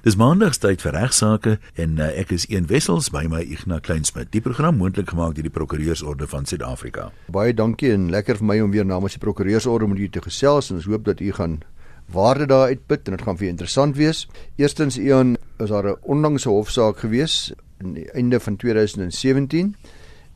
Dis 0.00 0.14
maandagstyd 0.16 0.80
vir 0.80 0.94
regsaake 0.96 1.58
en 1.82 1.98
uh, 2.00 2.06
ek 2.16 2.30
is 2.32 2.46
een 2.48 2.70
wessels 2.70 3.10
by 3.12 3.26
my 3.28 3.42
Ignas 3.44 3.82
Kleinsmid. 3.84 4.30
Die 4.32 4.40
program 4.40 4.78
moontlik 4.80 5.10
gemaak 5.12 5.34
deur 5.36 5.44
die 5.44 5.52
Prokureursorde 5.52 6.24
van 6.30 6.46
Suid-Afrika. 6.48 7.10
Baie 7.28 7.52
dankie 7.52 7.90
en 7.92 8.06
lekker 8.08 8.38
vir 8.40 8.46
my 8.48 8.56
om 8.64 8.72
weer 8.72 8.86
namens 8.88 9.18
die 9.18 9.20
Prokureursorde 9.20 9.90
met 9.90 10.00
u 10.00 10.08
te 10.08 10.22
gesels 10.24 10.70
en 10.70 10.78
ons 10.78 10.88
hoop 10.88 11.04
dat 11.04 11.20
u 11.20 11.28
gaan 11.36 11.58
waarde 12.16 12.46
daar 12.48 12.72
uitput 12.72 13.10
en 13.10 13.18
dit 13.18 13.26
gaan 13.26 13.36
vir 13.36 13.46
u 13.46 13.50
interessant 13.52 13.98
wees. 14.00 14.22
Eerstens 14.56 14.96
Ian, 14.96 15.36
is 15.60 15.68
daar 15.68 15.90
'n 15.92 16.00
onlangse 16.00 16.48
hofsaak 16.48 17.04
gewees 17.04 17.52
aan 17.84 17.92
die 17.92 18.08
einde 18.16 18.40
van 18.40 18.56
2017 18.56 19.76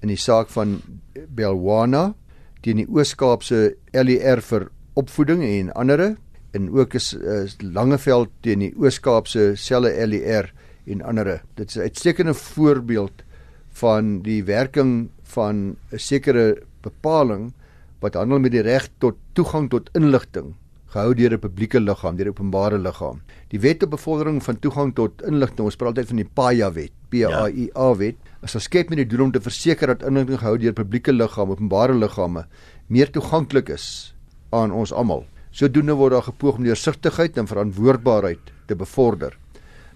in 0.00 0.08
die 0.08 0.20
saak 0.20 0.52
van 0.52 0.82
Belwana 1.28 2.14
teen 2.60 2.76
die 2.76 2.88
Oos-Kaapse 2.88 3.76
LER 3.92 4.42
vir 4.42 4.68
opvoeding 4.92 5.42
en 5.42 5.72
ander 5.72 6.16
en 6.54 6.70
ook 6.70 6.94
is, 6.94 7.12
is 7.14 7.56
Langeveld 7.60 8.30
teen 8.46 8.62
die 8.62 8.72
Oos-Kaapse 8.78 9.52
selle 9.58 9.90
LER 10.06 10.52
en 10.86 11.02
ander. 11.02 11.42
Dit 11.58 11.68
is 11.68 11.76
'n 11.76 11.88
uitstekende 11.90 12.34
voorbeeld 12.34 13.24
van 13.72 14.22
die 14.22 14.44
werking 14.44 15.10
van 15.22 15.76
'n 15.92 15.98
sekere 15.98 16.62
bepaling 16.82 17.52
wat 18.00 18.14
handel 18.14 18.38
met 18.38 18.52
die 18.52 18.62
reg 18.62 18.88
tot 18.98 19.16
toegang 19.32 19.70
tot 19.70 19.90
inligting 19.94 20.54
gehou 20.94 21.14
deur 21.14 21.32
'n 21.34 21.38
publieke 21.40 21.80
liggaam, 21.80 22.16
deur 22.16 22.26
'n 22.26 22.30
openbare 22.30 22.78
liggaam. 22.78 23.20
Die 23.48 23.60
wet 23.60 23.82
op 23.82 23.90
bevordering 23.90 24.42
van 24.42 24.58
toegang 24.58 24.94
tot 24.94 25.22
inligting, 25.22 25.66
ons 25.66 25.76
praat 25.76 25.88
altyd 25.88 26.06
van 26.06 26.16
die 26.16 26.30
PAIA 26.34 26.72
wet, 26.72 26.92
P 27.08 27.14
A 27.14 27.48
I 27.48 27.70
A 27.76 27.94
wet, 27.96 28.14
is 28.42 28.52
geskep 28.52 28.88
met 28.88 28.98
die 28.98 29.06
doel 29.06 29.24
om 29.24 29.32
te 29.32 29.40
verseker 29.40 29.86
dat 29.86 30.02
inligting 30.02 30.38
gehou 30.38 30.58
deur 30.58 30.72
publieke 30.72 31.12
liggame, 31.12 31.50
openbare 31.50 31.94
liggame 31.94 32.46
meer 32.86 33.10
toeganklik 33.10 33.68
is 33.68 34.14
aan 34.50 34.72
ons 34.72 34.92
almal. 34.92 35.26
Sodoende 35.54 35.94
word 35.94 36.16
daar 36.16 36.24
gepoog 36.26 36.56
om 36.58 36.64
deursigtigheid 36.66 37.36
en 37.38 37.46
verantwoordbaarheid 37.46 38.48
te 38.66 38.74
bevorder. 38.74 39.36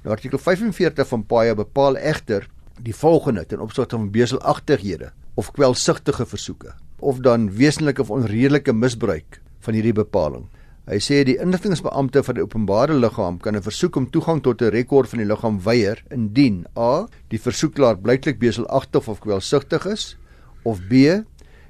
Nou 0.05 0.13
artikel 0.15 0.39
45 0.39 1.09
van 1.11 1.25
PAIA 1.27 1.57
bepaal 1.59 1.97
egter 1.99 2.45
die 2.87 2.95
volgende 2.95 3.43
ten 3.43 3.65
opsigte 3.65 3.97
van 3.97 4.13
beselagtighede 4.15 5.09
of 5.35 5.49
kwelsigtige 5.57 6.27
versoeke 6.31 6.77
of 6.99 7.19
dan 7.27 7.49
wesenlike 7.59 8.03
of 8.03 8.13
onredelike 8.15 8.73
misbruik 8.73 9.41
van 9.67 9.75
hierdie 9.75 9.97
bepaling. 9.99 10.45
Hy 10.87 10.99
sê 11.03 11.19
die 11.27 11.37
inligtingbeampte 11.43 12.23
van 12.23 12.39
die 12.39 12.45
openbare 12.47 12.95
liggaam 12.95 13.41
kan 13.43 13.57
'n 13.57 13.63
versoek 13.63 13.97
om 13.97 14.07
toegang 14.11 14.43
tot 14.43 14.63
'n 14.63 14.71
rekord 14.71 15.09
van 15.11 15.19
die 15.19 15.27
liggaam 15.27 15.59
weier 15.63 16.05
indien 16.11 16.67
a 16.77 17.09
die 17.29 17.39
versoeklaar 17.39 17.99
blyklik 17.99 18.39
beselagtig 18.39 19.09
of 19.09 19.19
kwelsigtig 19.21 19.87
is 19.87 20.17
of 20.63 20.79
b 20.89 21.27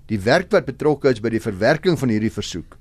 die 0.06 0.20
werk 0.20 0.53
wat 0.53 0.66
betrokke 0.66 1.09
is 1.09 1.20
by 1.20 1.28
die 1.28 1.41
verwerking 1.41 1.98
van 1.98 2.09
hierdie 2.09 2.33
versoek 2.33 2.77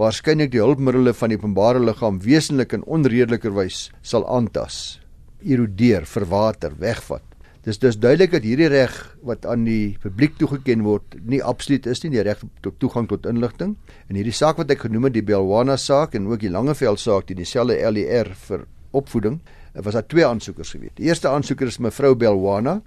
waarskynlik 0.00 0.50
die 0.50 0.62
hulpmiddels 0.62 1.18
van 1.20 1.30
die 1.30 1.38
openbare 1.38 1.82
liggaam 1.82 2.18
wesentlik 2.24 2.74
en 2.74 2.86
onredelikerwys 2.90 3.88
sal 4.02 4.26
aantas, 4.26 4.98
erodeer, 5.44 6.06
verwater, 6.08 6.74
wegvat. 6.80 7.22
Dis 7.64 7.78
dus 7.80 7.96
duidelik 7.96 8.34
dat 8.34 8.44
hierdie 8.44 8.68
reg 8.68 8.92
wat 9.24 9.46
aan 9.48 9.62
die 9.64 9.94
publiek 10.02 10.34
toegeken 10.36 10.82
word, 10.84 11.14
nie 11.24 11.40
absoluut 11.40 11.86
is 11.88 12.02
nie, 12.02 12.10
die 12.12 12.24
reg 12.26 12.42
tot 12.64 12.76
toegang 12.82 13.06
tot 13.08 13.24
inligting. 13.30 13.72
En 14.10 14.18
hierdie 14.18 14.34
saak 14.36 14.58
wat 14.60 14.74
ek 14.74 14.84
genoem 14.84 15.08
het, 15.08 15.14
die 15.16 15.24
Belwana 15.24 15.78
saak 15.80 16.16
en 16.18 16.26
ook 16.28 16.42
die 16.42 16.52
Langeveld 16.52 17.00
saak, 17.00 17.30
die 17.30 17.38
dieselfde 17.38 17.78
LER 17.96 18.34
vir 18.48 18.66
opvoeding, 18.92 19.38
was 19.80 19.96
daar 19.96 20.04
twee 20.06 20.26
aansoekers 20.26 20.74
gewees. 20.76 20.92
Die 21.00 21.08
eerste 21.08 21.32
aansoeker 21.32 21.72
is 21.72 21.80
mevrou 21.80 22.12
Belwana. 22.18 22.82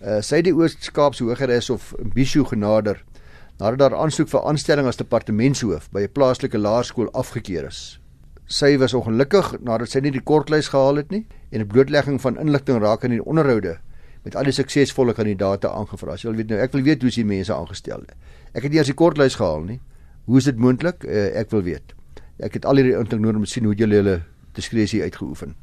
Uh, 0.00 0.18
sy 0.24 0.40
het 0.40 0.48
die 0.48 0.56
Oos-Kaapse 0.56 1.28
Hogeres 1.28 1.70
of 1.70 1.92
Bishu 2.14 2.42
genader 2.48 3.04
nadat 3.60 3.78
daar 3.78 3.96
aansoek 4.00 4.30
vir 4.32 4.46
aanstelling 4.48 4.86
as 4.88 4.96
departementshoof 4.96 5.90
by 5.92 6.02
'n 6.06 6.12
plaaslike 6.16 6.58
laerskool 6.58 7.10
afgekeur 7.12 7.66
is. 7.68 8.00
Sy 8.46 8.78
was 8.78 8.94
ongelukkig 8.94 9.60
nadat 9.60 9.90
sy 9.90 10.00
nie 10.00 10.10
die 10.10 10.24
kortlys 10.24 10.68
gehaal 10.68 10.96
het 10.96 11.10
nie 11.10 11.26
en 11.52 11.60
'n 11.60 11.66
blootlegging 11.66 12.20
van 12.20 12.38
inligting 12.38 12.80
raak 12.80 13.04
aan 13.04 13.10
die 13.10 13.24
onderhoude 13.24 13.78
met 14.24 14.36
al 14.36 14.44
die 14.44 14.52
suksesvolle 14.52 15.14
kandidaate 15.14 15.68
aangevra. 15.68 16.16
Sy 16.16 16.28
wil 16.28 16.36
weet 16.36 16.48
nou, 16.48 16.58
ek 16.58 16.72
wil 16.72 16.82
weet 16.82 17.02
hoe 17.02 17.10
sy 17.10 17.22
mense 17.22 17.54
aangestel. 17.54 18.04
Ek 18.54 18.62
het 18.62 18.72
nie 18.72 18.80
as 18.80 18.86
die 18.86 18.94
kortlys 18.94 19.36
gehaal 19.36 19.64
nie. 19.64 19.80
Hoe 20.26 20.38
is 20.38 20.44
dit 20.44 20.56
moontlik? 20.56 21.04
Uh, 21.04 21.38
ek 21.40 21.50
wil 21.50 21.62
weet. 21.62 21.94
Ek 22.38 22.54
het 22.54 22.64
al 22.64 22.76
hierdie 22.76 22.92
inligting 22.92 23.20
nodig 23.20 23.36
om 23.36 23.44
te 23.44 23.50
sien 23.50 23.64
hoe 23.64 23.74
julle 23.74 23.94
hulle 23.94 24.22
diskresie 24.56 25.02
uitgeoefen. 25.02 25.54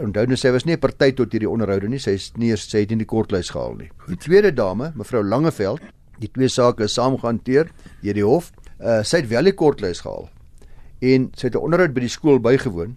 Onthou 0.00 0.26
net 0.26 0.38
sy 0.38 0.50
was 0.50 0.64
nie 0.64 0.74
'n 0.74 0.78
party 0.78 1.12
tot 1.12 1.32
hierdie 1.32 1.50
onderhoude 1.50 1.88
nie. 1.88 1.98
Sy 1.98 2.10
is 2.10 2.32
nie 2.36 2.56
sy 2.56 2.80
het 2.80 2.90
nie 2.90 2.98
die 2.98 3.06
kortlys 3.06 3.50
gehaal 3.50 3.76
nie. 3.76 3.90
Die 4.08 4.16
tweede 4.16 4.52
dame, 4.52 4.92
mevrou 4.94 5.22
Langeveld, 5.22 5.80
Die 6.20 6.30
twee 6.32 6.48
sake 6.48 6.84
is 6.84 6.94
saamgehanteer 6.94 7.70
deur 8.02 8.14
die 8.14 8.24
hof. 8.24 8.52
Uh 8.80 9.02
sy 9.02 9.22
het 9.22 9.28
wel 9.28 9.50
die 9.50 9.56
kortlys 9.56 10.00
gehaal 10.04 10.28
en 11.00 11.30
sy 11.36 11.46
het 11.48 11.54
'n 11.54 11.64
onderhoud 11.64 11.92
by 11.94 12.00
die 12.00 12.08
skool 12.08 12.38
bygewoon, 12.40 12.96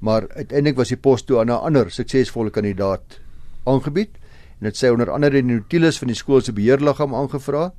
maar 0.00 0.28
uiteindelik 0.28 0.76
was 0.76 0.88
die 0.88 0.96
pos 0.96 1.22
toe 1.22 1.40
aan 1.40 1.50
'n 1.50 1.64
ander 1.64 1.90
suksesvolle 1.90 2.50
kandidaat 2.50 3.20
aangebied 3.64 4.10
en 4.60 4.68
dit 4.68 4.76
sê 4.76 4.90
onder 4.92 5.10
andere 5.10 5.42
die 5.42 5.54
notules 5.54 5.98
van 5.98 6.08
die 6.08 6.16
skool 6.16 6.40
se 6.40 6.52
beheerliggaam 6.52 7.14
aangevra, 7.14 7.72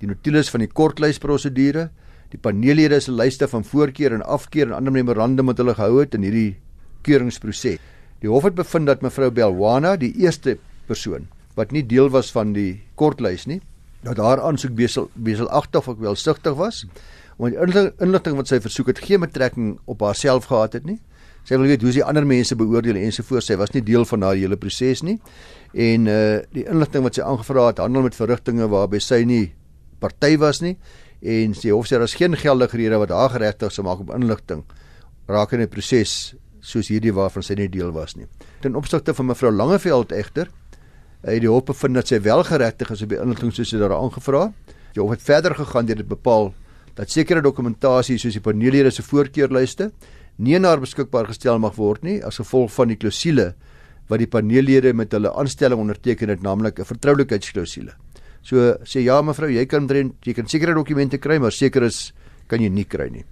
die 0.00 0.06
notules 0.06 0.50
van 0.50 0.60
die 0.60 0.70
kortlys 0.72 1.18
prosedure, 1.18 1.90
die 2.30 2.38
paneellede 2.38 3.00
se 3.00 3.12
lyste 3.12 3.48
van 3.48 3.64
voorkeur 3.64 4.12
en 4.12 4.22
afkeur 4.22 4.66
en 4.68 4.72
ander 4.72 4.92
memorandum 4.92 5.46
wat 5.46 5.58
hulle 5.58 5.74
gehou 5.74 6.00
het 6.00 6.14
in 6.14 6.22
hierdie 6.22 6.56
keuringsproses. 7.02 7.78
Die 8.20 8.28
hof 8.28 8.44
het 8.44 8.54
bevind 8.54 8.86
dat 8.86 9.02
mevrou 9.02 9.30
Belwana, 9.30 9.96
die 9.96 10.12
eerste 10.18 10.58
persoon 10.86 11.28
wat 11.56 11.72
nie 11.72 11.82
deel 11.82 12.08
was 12.08 12.30
van 12.30 12.52
die 12.52 12.82
kortlys 12.94 13.46
nie, 13.46 13.60
dat 14.06 14.20
haar 14.22 14.40
aansoek 14.46 14.74
besel 14.74 15.10
beselagtig 15.14 15.88
of 15.88 15.98
wel 15.98 16.14
sigtig 16.14 16.54
was 16.54 16.84
want 17.38 17.54
die 17.54 17.84
inligting 18.02 18.36
wat 18.38 18.50
sy 18.50 18.58
versoek 18.62 18.90
het 18.92 19.00
geen 19.04 19.22
betrekking 19.22 19.76
op 19.86 20.02
haarself 20.02 20.48
gehad 20.50 20.74
het 20.74 20.88
nie. 20.88 20.98
Sy 21.46 21.56
wil 21.56 21.70
weet 21.70 21.84
hoe 21.86 21.92
sy 21.94 22.02
ander 22.02 22.26
mense 22.26 22.56
beoordeel 22.58 22.98
en 22.98 23.14
so 23.14 23.24
voort 23.24 23.46
sy 23.46 23.54
was 23.60 23.70
nie 23.72 23.82
deel 23.86 24.04
van 24.10 24.26
haar 24.26 24.36
hele 24.36 24.58
proses 24.60 25.04
nie. 25.06 25.16
En 25.72 26.10
uh 26.10 26.40
die 26.54 26.66
inligting 26.66 27.06
wat 27.06 27.18
sy 27.18 27.22
aangevra 27.22 27.68
het 27.70 27.82
handel 27.84 28.08
met 28.08 28.18
verrigtinge 28.18 28.66
waarby 28.68 29.00
sy 29.00 29.22
nie 29.28 29.52
party 30.02 30.34
was 30.42 30.60
nie. 30.64 30.74
En 31.22 31.54
sy 31.54 31.70
hof 31.70 31.86
sê 31.86 31.96
daar 31.96 32.10
is 32.10 32.18
geen 32.18 32.34
geldige 32.36 32.76
rede 32.82 32.98
wat 32.98 33.14
haar 33.14 33.30
geregtig 33.36 33.72
sou 33.72 33.86
maak 33.86 34.02
op 34.02 34.12
inligting 34.18 34.66
rakende 35.30 35.70
proses 35.70 36.34
soos 36.60 36.90
hierdie 36.90 37.14
waarvan 37.14 37.44
sy 37.46 37.54
nie 37.54 37.68
deel 37.70 37.94
was 37.94 38.16
nie. 38.18 38.26
Ten 38.60 38.74
opsigte 38.74 39.14
van 39.14 39.30
mevrou 39.30 39.54
Langeveld 39.54 40.12
egter 40.12 40.50
het 41.34 41.42
die 41.44 41.50
hof 41.50 41.64
bevind 41.64 41.94
dat 41.94 42.08
sy 42.08 42.20
wel 42.20 42.44
geregtig 42.44 42.90
is 42.90 43.02
op 43.02 43.08
die 43.08 43.20
inligting 43.20 43.52
soos 43.52 43.72
hy 43.72 43.78
daar 43.78 43.96
aangevra. 43.96 44.52
Die 44.94 45.02
hof 45.02 45.10
het 45.10 45.22
verder 45.22 45.54
gegaan 45.54 45.86
deur 45.86 45.96
dit 45.96 46.08
bepaal 46.08 46.52
dat 46.98 47.10
sekere 47.10 47.42
dokumentasie 47.42 48.18
soos 48.18 48.34
die 48.34 48.42
paneellede 48.42 48.90
se 48.90 49.02
voorkeurlyste 49.02 49.90
nie 50.38 50.58
na 50.58 50.72
haar 50.72 50.82
beskikbaar 50.82 51.26
gestel 51.30 51.58
mag 51.58 51.76
word 51.78 52.04
nie 52.06 52.18
as 52.26 52.38
gevolg 52.38 52.70
van 52.74 52.92
die 52.92 52.98
klousule 52.98 53.52
wat 54.08 54.22
die 54.22 54.30
paneellede 54.30 54.94
met 54.96 55.12
hulle 55.12 55.32
aanstelling 55.36 55.82
onderteken 55.82 56.30
het, 56.32 56.42
naamlik 56.42 56.80
'n 56.80 56.84
vertroulikheidsklousule. 56.84 57.92
So 58.42 58.78
sê 58.84 59.02
ja 59.04 59.20
mevrou, 59.22 59.50
jy 59.50 59.66
kan 59.66 59.86
drent, 59.86 60.14
jy 60.24 60.32
kan 60.32 60.48
sekere 60.48 60.74
dokumente 60.74 61.18
kry, 61.18 61.38
maar 61.38 61.52
seker 61.52 61.82
is 61.82 62.12
kan 62.46 62.60
jy 62.60 62.68
nie 62.68 62.84
kry 62.84 63.10
nie. 63.10 63.24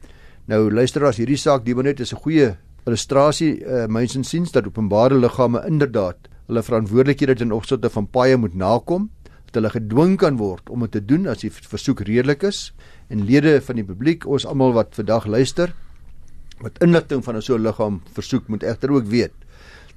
Nou 0.46 0.70
luister 0.70 1.04
as 1.06 1.16
hierdie 1.16 1.38
saak 1.38 1.64
die 1.64 1.74
net 1.74 2.00
is 2.00 2.12
'n 2.12 2.16
goeie 2.16 2.56
illustrasie 2.86 3.64
uh, 3.64 3.86
myns 3.86 4.14
en 4.16 4.24
siens 4.24 4.52
dat 4.52 4.66
openbare 4.66 5.14
liggame 5.14 5.62
inderdaad 5.66 6.16
hulle 6.46 6.62
verantwoordelikhede 6.62 7.34
ten 7.34 7.52
opsigte 7.52 7.90
van 7.90 8.06
paaie 8.06 8.36
moet 8.36 8.54
nakom, 8.54 9.10
dat 9.46 9.60
hulle 9.60 9.70
gedwing 9.70 10.16
kan 10.18 10.36
word 10.36 10.70
om 10.70 10.84
dit 10.86 10.92
te 10.98 11.02
doen 11.04 11.26
as 11.26 11.42
die 11.42 11.50
versoek 11.50 12.04
redelik 12.06 12.42
is 12.46 12.72
en 13.08 13.24
lede 13.26 13.60
van 13.60 13.76
die 13.76 13.86
publiek, 13.86 14.26
ons 14.26 14.46
almal 14.46 14.74
wat 14.76 14.94
vandag 14.98 15.26
luister, 15.26 15.74
wat 16.62 16.78
inligting 16.82 17.24
van 17.24 17.36
'n 17.36 17.42
so 17.42 17.58
liggaam 17.58 18.00
versoek 18.14 18.48
moet 18.48 18.62
egter 18.62 18.90
ook 18.90 19.06
weet 19.06 19.34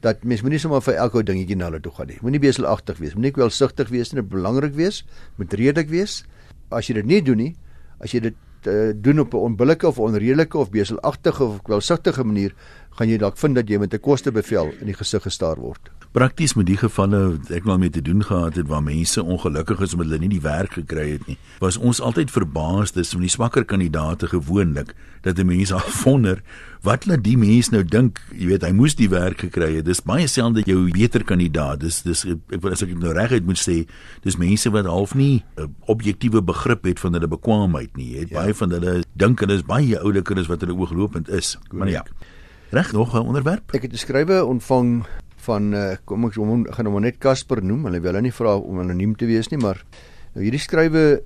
dat 0.02 0.24
mens 0.24 0.42
moenie 0.42 0.60
sommer 0.60 0.82
vir 0.82 0.96
elke 0.96 1.24
dingetjie 1.24 1.58
na 1.60 1.66
hulle 1.66 1.82
toe 1.84 1.92
gaan 1.92 2.08
nie. 2.08 2.20
Moenie 2.24 2.40
beselagtig 2.40 3.00
wees, 3.00 3.16
moenie 3.18 3.34
kwelsigtig 3.36 3.90
wees 3.92 4.14
nie, 4.14 4.22
dit 4.22 4.30
belangrik 4.32 4.76
wees, 4.78 5.04
moet 5.36 5.54
redelik 5.54 5.90
wees. 5.90 6.24
As 6.72 6.88
jy 6.88 6.96
dit 7.02 7.06
nie 7.06 7.22
doen 7.22 7.38
nie, 7.38 7.56
as 8.00 8.14
jy 8.14 8.22
dit 8.30 8.68
uh, 8.68 8.92
doen 8.96 9.20
op 9.20 9.34
'n 9.34 9.38
onbillike 9.38 9.88
of 9.88 10.00
onredelike 10.00 10.58
of 10.58 10.72
beselagtige 10.72 11.44
of 11.44 11.62
kwelsigtige 11.64 12.24
manier, 12.24 12.56
gaan 13.00 13.10
jy 13.10 13.18
dalk 13.22 13.40
vind 13.40 13.56
dat 13.56 13.70
jy 13.70 13.80
met 13.80 13.94
'n 13.94 14.04
kostebevel 14.04 14.74
in 14.82 14.92
die 14.92 15.00
gesig 15.00 15.24
gestaar 15.24 15.56
word 15.56 15.90
prakties 16.12 16.56
met 16.58 16.66
die 16.66 16.78
gevalle 16.80 17.20
wat 17.36 17.52
ek 17.54 17.68
nou 17.70 17.76
mee 17.78 17.92
te 17.94 18.02
doen 18.02 18.24
gehad 18.26 18.56
het 18.58 18.66
waar 18.70 18.82
mense 18.82 19.22
ongelukkig 19.22 19.84
is 19.86 19.94
omdat 19.94 20.08
hulle 20.08 20.24
nie 20.24 20.32
die 20.32 20.42
werk 20.42 20.74
gekry 20.80 21.06
het 21.12 21.28
nie. 21.30 21.36
Was 21.62 21.78
ons 21.78 22.02
altyd 22.02 22.34
verbaas 22.34 22.96
dis 22.96 23.14
van 23.14 23.22
die 23.22 23.30
swakker 23.30 23.66
kandidaate 23.70 24.32
gewoonlik 24.32 24.96
dat 25.22 25.38
die 25.38 25.46
mense 25.46 25.76
afwonder 25.78 26.42
wat 26.88 27.06
laat 27.06 27.22
die 27.26 27.36
mense 27.38 27.74
nou 27.76 27.84
dink, 27.84 28.22
jy 28.34 28.48
weet, 28.54 28.64
hy 28.66 28.72
moes 28.74 28.96
die 28.98 29.10
werk 29.12 29.44
gekry 29.44 29.74
het. 29.76 29.86
Dis 29.86 30.02
baie 30.02 30.26
selde 30.32 30.64
jou 30.66 30.88
beter 30.96 31.26
kandidaat. 31.28 31.84
Dis 31.84 32.02
dis 32.08 32.24
ek 32.26 32.64
wil 32.64 32.74
as 32.74 32.82
ek 32.86 32.96
nou 32.98 33.14
reguit 33.14 33.46
moet 33.46 33.60
sê, 33.62 33.84
dis 34.26 34.40
mense 34.40 34.72
wat 34.74 34.90
half 34.90 35.14
nie 35.14 35.44
'n 35.60 35.76
objektiewe 35.92 36.42
begrip 36.42 36.90
het 36.90 37.00
van 37.00 37.14
hulle 37.14 37.30
bekwaamheid 37.30 37.94
nie. 37.98 38.16
Jy 38.16 38.20
weet, 38.20 38.30
ja. 38.30 38.42
baie 38.42 38.54
van 38.54 38.72
hulle 38.72 39.04
dink 39.14 39.40
hulle 39.46 39.60
is 39.60 39.68
baie 39.68 40.00
ouliker 40.00 40.40
as 40.40 40.50
wat 40.50 40.66
hulle 40.66 40.74
ooglopend 40.74 41.30
is. 41.30 41.58
Maar 41.70 41.90
ja. 41.90 42.04
Reg 42.72 42.92
nog 42.92 43.14
'n 43.14 43.26
onderwerp. 43.26 43.72
Ek 43.74 43.82
het 43.82 43.92
'n 43.92 43.98
skrywe 43.98 44.46
ontvang 44.46 45.06
van 45.36 45.74
uh, 45.74 45.96
kom 46.06 46.26
ek 46.26 46.36
hom 46.36 46.66
gaan 46.70 46.86
hom 46.86 47.02
net 47.02 47.18
Casper 47.18 47.64
noem. 47.64 47.84
Hulle 47.84 48.00
wil 48.00 48.22
nie 48.22 48.34
vra 48.34 48.58
om 48.58 48.80
anoniem 48.80 49.16
te 49.16 49.26
wees 49.26 49.50
nie, 49.50 49.58
maar 49.58 49.84
nou 50.34 50.44
hierdie 50.44 50.62
skrywe 50.62 51.24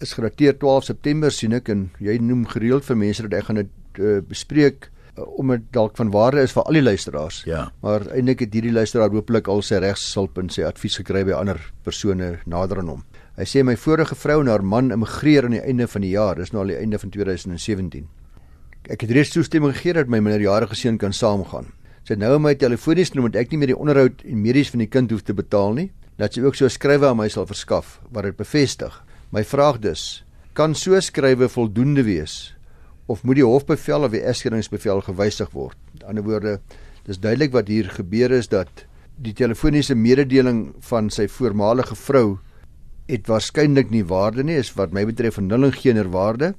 is 0.00 0.12
gedateer 0.12 0.56
12 0.58 0.84
September 0.84 1.32
sien 1.32 1.52
ek 1.52 1.68
en 1.68 1.90
jy 1.98 2.16
noem 2.18 2.46
gereeld 2.46 2.84
vir 2.84 2.96
mense 2.96 3.22
dat 3.22 3.32
ek 3.32 3.44
gaan 3.44 3.60
dit 3.60 3.70
uh, 3.98 4.20
bespreek 4.20 4.90
om 5.36 5.48
dit 5.48 5.62
dalk 5.72 5.96
van 5.96 6.10
waarde 6.10 6.40
is 6.40 6.52
vir 6.52 6.62
al 6.62 6.72
die 6.72 6.82
luisteraars. 6.82 7.42
Ja. 7.44 7.72
Maar 7.82 8.08
eintlik 8.08 8.40
het 8.40 8.54
hierdie 8.54 8.72
luisteraar 8.72 9.10
hopelik 9.10 9.48
al 9.48 9.62
sy 9.62 9.74
regshulp 9.74 10.38
en 10.38 10.48
sy 10.48 10.62
advies 10.62 10.96
gekry 10.96 11.24
by 11.24 11.32
ander 11.32 11.60
persone 11.84 12.38
nader 12.46 12.78
aan 12.78 12.88
hom. 12.88 13.04
Hy 13.36 13.44
sê 13.44 13.62
my 13.62 13.76
vorige 13.76 14.14
vrou 14.14 14.40
en 14.40 14.48
haar 14.48 14.64
man 14.64 14.90
immigreer 14.90 15.44
aan 15.44 15.58
die 15.58 15.60
einde 15.60 15.86
van 15.86 16.00
die 16.00 16.14
jaar, 16.14 16.36
dis 16.36 16.52
nou 16.52 16.62
al 16.62 16.72
die 16.72 16.80
einde 16.80 16.98
van 16.98 17.10
2017. 17.10 18.08
Ek 18.88 19.02
het 19.04 19.10
reeds 19.12 19.34
toestemming 19.34 19.74
gegee 19.76 19.92
dat 19.98 20.08
my 20.08 20.16
minderjarige 20.24 20.76
seun 20.78 20.96
kan 20.96 21.12
saamgaan. 21.12 21.66
Sy 22.08 22.14
het 22.14 22.22
nou 22.22 22.38
my 22.40 22.54
telefonies 22.56 23.10
genoem 23.12 23.26
dat 23.28 23.42
ek 23.42 23.50
nie 23.52 23.58
meer 23.60 23.74
die 23.74 23.76
onderhoud 23.76 24.22
en 24.24 24.38
medies 24.40 24.70
van 24.72 24.80
die 24.80 24.88
kind 24.88 25.10
hoef 25.12 25.26
te 25.28 25.34
betaal 25.36 25.74
nie, 25.76 25.90
dat 26.16 26.32
sy 26.32 26.40
ook 26.40 26.56
so 26.56 26.64
'n 26.64 26.72
skrywe 26.72 27.04
aan 27.06 27.18
my 27.18 27.28
sal 27.28 27.44
verskaf 27.44 28.00
wat 28.10 28.24
dit 28.24 28.36
bevestig. 28.36 29.04
My 29.30 29.44
vraag 29.44 29.80
dus, 29.80 30.24
kan 30.54 30.74
so 30.74 30.96
'n 30.96 31.02
skrywe 31.02 31.48
voldoende 31.48 32.02
wees 32.02 32.56
of 33.08 33.24
moet 33.24 33.36
die 33.36 33.44
hofbevel 33.44 34.04
of 34.04 34.10
die 34.10 34.24
egskeidingsbevel 34.24 35.02
gewysig 35.02 35.50
word? 35.52 35.76
Die 35.92 36.06
ander 36.06 36.24
woorde, 36.24 36.60
dis 37.04 37.20
duidelik 37.20 37.52
wat 37.52 37.68
hier 37.68 37.90
gebeur 37.90 38.30
is 38.30 38.48
dat 38.48 38.86
die 39.16 39.34
telefoniese 39.34 39.94
mededeling 39.94 40.72
van 40.80 41.10
sy 41.10 41.28
voormalige 41.28 41.94
vrou 41.94 42.38
het 43.06 43.26
waarskynlik 43.26 43.90
nie 43.90 44.04
waarde 44.04 44.42
nie, 44.42 44.56
is 44.56 44.72
wat 44.76 44.92
my 44.92 45.04
betref 45.04 45.36
'n 45.36 45.46
nulling 45.46 45.74
geen 45.74 46.10
waarde, 46.10 46.54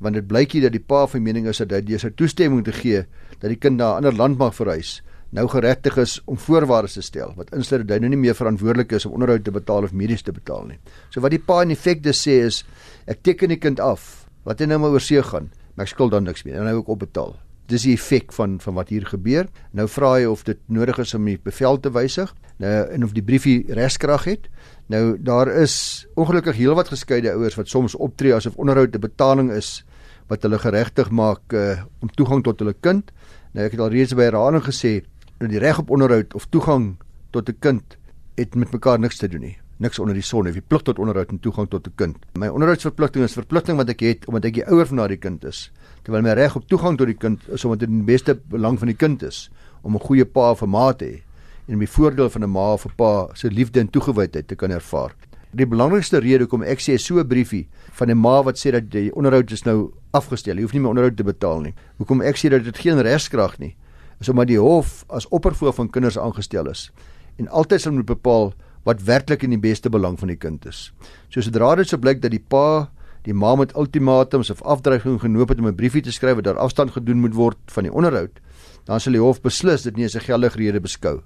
want 0.00 0.16
dit 0.16 0.26
blyk 0.26 0.56
hier 0.56 0.66
dat 0.68 0.72
die 0.72 0.82
pa 0.82 1.04
van 1.06 1.22
mening 1.22 1.46
is 1.50 1.60
dat 1.62 1.72
hy 1.76 1.98
sy 2.00 2.10
toestemming 2.16 2.64
te 2.64 2.72
gee 2.72 3.04
dat 3.40 3.48
die 3.48 3.60
kind 3.60 3.76
na 3.76 3.92
'n 3.92 3.96
ander 4.00 4.16
land 4.16 4.38
mag 4.38 4.54
verhuis, 4.54 5.02
nou 5.30 5.46
geregtig 5.48 5.96
is 6.02 6.20
om 6.26 6.38
voorwaardes 6.38 6.96
te 6.98 7.02
stel 7.02 7.34
wat 7.36 7.52
insluit 7.54 7.86
dat 7.86 7.96
hy 7.96 8.00
nou 8.00 8.10
nie 8.10 8.24
meer 8.26 8.34
verantwoordelik 8.34 8.92
is 8.92 9.06
om 9.06 9.12
onderhoud 9.12 9.44
te 9.44 9.54
betaal 9.54 9.86
of 9.86 9.92
medies 9.92 10.22
te 10.22 10.32
betaal 10.32 10.66
nie. 10.66 10.78
So 11.10 11.20
wat 11.20 11.30
die 11.30 11.38
pa 11.38 11.62
in 11.62 11.70
effekte 11.70 12.14
sê 12.16 12.40
is 12.46 12.64
ek 13.06 13.22
teken 13.22 13.48
die 13.48 13.60
kind 13.60 13.80
af, 13.80 14.26
wat 14.44 14.60
hy 14.60 14.66
nou 14.66 14.78
maar 14.78 14.90
oor 14.90 15.04
see 15.04 15.22
gaan, 15.22 15.50
maar 15.74 15.86
ek 15.86 15.94
skuld 15.94 16.10
dan 16.10 16.24
niks 16.24 16.44
meer 16.44 16.60
en 16.60 16.66
hy 16.66 16.74
ook 16.80 16.88
opbetaal. 16.88 17.36
Dis 17.70 17.86
die 17.86 17.94
effek 17.94 18.32
van 18.34 18.58
van 18.58 18.74
wat 18.74 18.88
hier 18.90 19.06
gebeur. 19.06 19.46
Nou 19.72 19.86
vra 19.86 20.16
hy 20.16 20.24
of 20.26 20.42
dit 20.44 20.58
nodig 20.66 20.98
is 20.98 21.14
om 21.14 21.24
die 21.24 21.38
bevel 21.38 21.78
te 21.78 21.92
wysig, 21.94 22.34
nou 22.58 22.72
en 22.90 23.04
of 23.06 23.14
die 23.14 23.22
briefie 23.22 23.62
regskrag 23.68 24.26
het. 24.26 24.48
Nou 24.90 25.14
daar 25.22 25.52
is 25.62 26.06
ongelukkig 26.18 26.58
heelwat 26.58 26.90
geskeide 26.90 27.30
ouers 27.36 27.54
wat 27.54 27.70
soms 27.70 27.94
optree 27.94 28.34
asof 28.34 28.58
onderhoud 28.58 28.96
'n 28.96 29.00
betaling 29.00 29.52
is 29.54 29.84
wat 30.30 30.46
hulle 30.46 30.58
geregtig 30.62 31.10
maak 31.10 31.54
uh, 31.58 31.82
om 32.00 32.10
toegang 32.14 32.44
tot 32.46 32.62
hulle 32.62 32.74
kind. 32.86 33.10
Nou 33.52 33.66
ek 33.66 33.74
het 33.74 33.82
al 33.82 33.90
reeds 33.90 34.14
by 34.14 34.28
herhaling 34.28 34.62
gesê 34.62 35.00
dat 35.40 35.50
die 35.50 35.58
reg 35.58 35.80
op 35.82 35.90
onderhoud 35.90 36.36
of 36.38 36.46
toegang 36.54 36.94
tot 37.34 37.48
'n 37.48 37.58
kind 37.58 37.96
het 38.36 38.54
met 38.54 38.72
mekaar 38.72 38.98
niks 38.98 39.18
te 39.18 39.28
doen 39.28 39.40
nie. 39.40 39.58
Niks 39.78 39.98
onder 39.98 40.14
die 40.14 40.22
son, 40.22 40.46
jy 40.46 40.60
plig 40.60 40.82
tot 40.82 40.98
onderhoud 40.98 41.30
en 41.30 41.40
toegang 41.40 41.68
tot 41.68 41.86
'n 41.86 41.92
kind. 41.96 42.16
My 42.34 42.48
onderhoudsverpligting 42.48 43.24
is 43.24 43.32
verpligting 43.32 43.76
wat 43.76 43.88
ek 43.88 44.00
het 44.00 44.26
omdat 44.28 44.44
ek 44.44 44.54
die 44.54 44.66
ouer 44.66 44.86
van 44.86 44.96
daardie 44.96 45.18
kind 45.18 45.44
is. 45.44 45.72
Terwyl 46.02 46.22
my 46.22 46.32
reg 46.32 46.56
op 46.56 46.66
toegang 46.68 46.98
tot 46.98 47.06
die 47.06 47.16
kind 47.16 47.40
is 47.48 47.64
omdat 47.64 47.80
dit 47.80 47.88
in 47.88 48.04
die 48.04 48.12
beste 48.12 48.34
belang 48.34 48.78
van 48.78 48.88
die 48.88 48.96
kind 48.96 49.22
is 49.22 49.50
om 49.82 49.94
'n 49.94 50.00
goeie 50.00 50.24
pa 50.24 50.50
of 50.50 50.62
'n 50.62 50.70
ma 50.70 50.92
te 50.92 51.04
hê 51.04 51.22
en 51.68 51.78
die 51.78 51.88
voordeel 51.88 52.30
van 52.30 52.42
'n 52.42 52.50
ma 52.50 52.72
of 52.72 52.86
'n 52.86 52.94
pa 52.96 53.28
se 53.34 53.50
liefde 53.50 53.80
en 53.80 53.90
toegewydheid 53.90 54.48
te 54.48 54.54
kan 54.54 54.70
ervaar. 54.70 55.14
Die 55.50 55.66
belangrikste 55.66 56.20
rede 56.22 56.44
hoekom 56.46 56.62
ek 56.62 56.78
sê 56.78 56.94
so 56.98 57.18
'n 57.18 57.26
briefie 57.26 57.66
van 57.98 58.10
'n 58.10 58.18
ma 58.18 58.42
wat 58.42 58.56
sê 58.56 58.70
dat 58.70 58.90
die 58.90 59.10
onderhoud 59.14 59.50
is 59.50 59.64
nou 59.64 59.92
afgestel, 60.12 60.56
jy 60.56 60.62
hoef 60.62 60.72
nie 60.72 60.80
meer 60.80 60.90
onderhoud 60.90 61.16
te 61.16 61.24
betaal 61.24 61.60
nie. 61.60 61.74
Hoekom 61.98 62.22
ek 62.22 62.36
sê 62.36 62.50
dat 62.50 62.64
dit 62.64 62.78
geen 62.78 63.02
regskrag 63.02 63.58
nie, 63.58 63.74
is 64.20 64.28
omdat 64.28 64.46
die 64.46 64.60
hof 64.60 65.04
as 65.08 65.26
opperhoof 65.28 65.74
van 65.74 65.90
kinders 65.90 66.18
aangestel 66.18 66.68
is 66.68 66.90
en 67.38 67.48
altyd 67.48 67.80
sal 67.80 67.92
moet 67.92 68.06
bepaal 68.06 68.52
wat 68.84 69.02
werklik 69.02 69.42
in 69.42 69.50
die 69.50 69.58
beste 69.58 69.90
belang 69.90 70.18
van 70.18 70.28
die 70.28 70.36
kind 70.36 70.66
is. 70.66 70.92
So 71.28 71.40
sodra 71.40 71.74
dit 71.76 71.88
so 71.88 71.98
blyk 71.98 72.20
dat 72.22 72.30
die 72.30 72.44
pa 72.48 72.90
die 73.24 73.34
ma 73.34 73.54
met 73.56 73.74
ultimatums 73.76 74.50
of 74.50 74.62
afdreiging 74.62 75.20
genoop 75.20 75.48
het 75.48 75.58
om 75.58 75.66
'n 75.66 75.74
briefie 75.74 76.02
te 76.02 76.12
skryf 76.12 76.36
wat 76.36 76.44
daar 76.44 76.58
afstand 76.58 76.90
gedoen 76.90 77.20
moet 77.20 77.34
word 77.34 77.58
van 77.66 77.84
die 77.84 77.92
onderhoud, 77.92 78.40
dan 78.84 79.00
sal 79.00 79.12
die 79.12 79.20
hof 79.20 79.42
beslis 79.42 79.82
dit 79.82 79.96
nie 79.96 80.04
as 80.04 80.14
'n 80.14 80.20
geldige 80.20 80.58
rede 80.58 80.80
beskou 80.80 81.22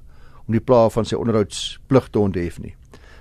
om 0.47 0.53
die 0.53 0.61
pla 0.61 0.88
van 0.88 1.05
sy 1.05 1.15
onderhoudsplig 1.15 2.09
te 2.11 2.19
onthef 2.19 2.59
nie. 2.61 2.75